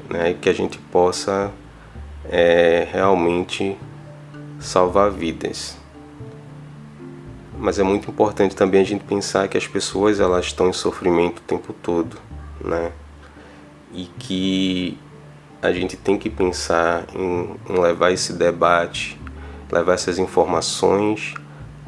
né? 0.08 0.30
E 0.30 0.34
que 0.34 0.48
a 0.48 0.52
gente 0.52 0.78
possa 0.78 1.52
é, 2.28 2.88
realmente 2.90 3.76
salvar 4.58 5.10
vidas. 5.10 5.76
Mas 7.56 7.78
é 7.78 7.82
muito 7.82 8.10
importante 8.10 8.56
também 8.56 8.80
a 8.80 8.84
gente 8.84 9.04
pensar 9.04 9.46
que 9.46 9.56
as 9.56 9.66
pessoas 9.66 10.18
elas 10.18 10.46
estão 10.46 10.68
em 10.68 10.72
sofrimento 10.72 11.38
o 11.38 11.42
tempo 11.42 11.72
todo, 11.72 12.16
né? 12.64 12.90
E 13.92 14.06
que 14.18 14.98
a 15.62 15.70
gente 15.70 15.96
tem 15.96 16.16
que 16.18 16.30
pensar 16.30 17.04
em, 17.14 17.54
em 17.68 17.78
levar 17.78 18.12
esse 18.12 18.32
debate, 18.32 19.19
levar 19.70 19.94
essas 19.94 20.18
informações 20.18 21.34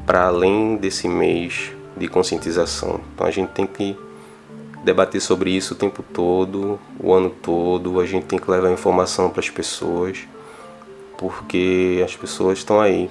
para 0.06 0.26
além 0.26 0.76
desse 0.76 1.08
mês 1.08 1.72
de 1.96 2.08
conscientização. 2.08 3.00
Então 3.14 3.26
a 3.26 3.30
gente 3.30 3.50
tem 3.50 3.66
que 3.66 3.96
debater 4.84 5.20
sobre 5.20 5.50
isso 5.50 5.74
o 5.74 5.76
tempo 5.76 6.02
todo, 6.02 6.78
o 6.98 7.12
ano 7.12 7.30
todo, 7.30 8.00
a 8.00 8.06
gente 8.06 8.26
tem 8.26 8.38
que 8.38 8.50
levar 8.50 8.70
informação 8.70 9.30
para 9.30 9.40
as 9.40 9.50
pessoas, 9.50 10.26
porque 11.16 12.02
as 12.04 12.16
pessoas 12.16 12.58
estão 12.58 12.80
aí 12.80 13.08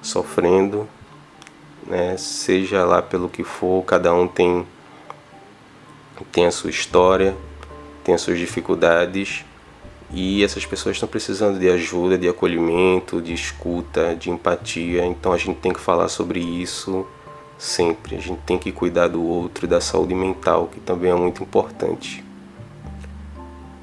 sofrendo, 0.00 0.88
né? 1.86 2.16
seja 2.16 2.84
lá 2.84 3.02
pelo 3.02 3.28
que 3.28 3.44
for, 3.44 3.84
cada 3.84 4.14
um 4.14 4.26
tem, 4.26 4.66
tem 6.32 6.46
a 6.46 6.50
sua 6.50 6.70
história, 6.70 7.36
tem 8.02 8.14
as 8.14 8.22
suas 8.22 8.38
dificuldades 8.38 9.44
e 10.14 10.44
essas 10.44 10.64
pessoas 10.64 10.94
estão 10.94 11.08
precisando 11.08 11.58
de 11.58 11.68
ajuda, 11.68 12.16
de 12.16 12.28
acolhimento, 12.28 13.20
de 13.20 13.34
escuta, 13.34 14.14
de 14.14 14.30
empatia, 14.30 15.04
então 15.04 15.32
a 15.32 15.36
gente 15.36 15.58
tem 15.58 15.72
que 15.72 15.80
falar 15.80 16.08
sobre 16.08 16.38
isso 16.38 17.04
sempre. 17.58 18.16
A 18.16 18.20
gente 18.20 18.40
tem 18.42 18.56
que 18.56 18.70
cuidar 18.70 19.08
do 19.08 19.22
outro 19.22 19.66
e 19.66 19.68
da 19.68 19.80
saúde 19.80 20.14
mental, 20.14 20.68
que 20.68 20.78
também 20.78 21.10
é 21.10 21.14
muito 21.14 21.42
importante. 21.42 22.24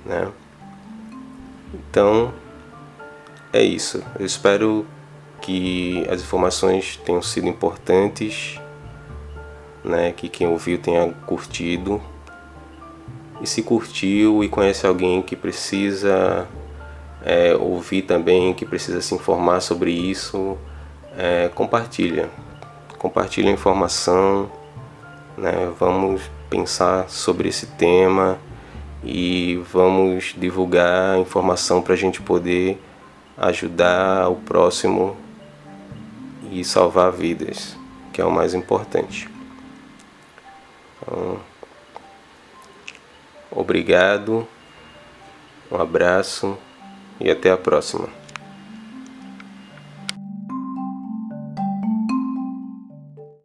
Né? 0.05 0.31
Então, 1.73 2.33
é 3.51 3.61
isso. 3.61 4.01
Eu 4.17 4.25
espero 4.25 4.85
que 5.41 6.05
as 6.09 6.21
informações 6.21 6.97
tenham 7.03 7.21
sido 7.21 7.47
importantes, 7.47 8.59
né? 9.83 10.11
que 10.11 10.29
quem 10.29 10.47
ouviu 10.47 10.77
tenha 10.77 11.11
curtido. 11.25 12.01
E 13.41 13.47
se 13.47 13.63
curtiu 13.63 14.43
e 14.43 14.49
conhece 14.49 14.85
alguém 14.85 15.21
que 15.21 15.35
precisa 15.35 16.47
é, 17.25 17.55
ouvir 17.55 18.03
também, 18.03 18.53
que 18.53 18.65
precisa 18.65 19.01
se 19.01 19.15
informar 19.15 19.61
sobre 19.61 19.91
isso, 19.91 20.57
é, 21.17 21.49
compartilha 21.49 22.29
compartilhe 23.01 23.49
a 23.49 23.51
informação, 23.51 24.47
né? 25.35 25.73
vamos 25.79 26.21
pensar 26.51 27.09
sobre 27.09 27.49
esse 27.49 27.65
tema 27.65 28.37
e 29.03 29.59
vamos 29.73 30.35
divulgar 30.37 31.15
a 31.15 31.17
informação 31.17 31.81
para 31.81 31.95
a 31.95 31.97
gente 31.97 32.21
poder 32.21 32.79
ajudar 33.35 34.29
o 34.29 34.35
próximo 34.35 35.17
e 36.51 36.63
salvar 36.63 37.11
vidas, 37.11 37.75
que 38.13 38.21
é 38.21 38.25
o 38.25 38.29
mais 38.29 38.53
importante. 38.53 39.27
Então, 41.01 41.39
obrigado, 43.51 44.47
um 45.71 45.77
abraço 45.77 46.57
e 47.19 47.29
até 47.29 47.51
a 47.51 47.57
próxima. 47.57 48.20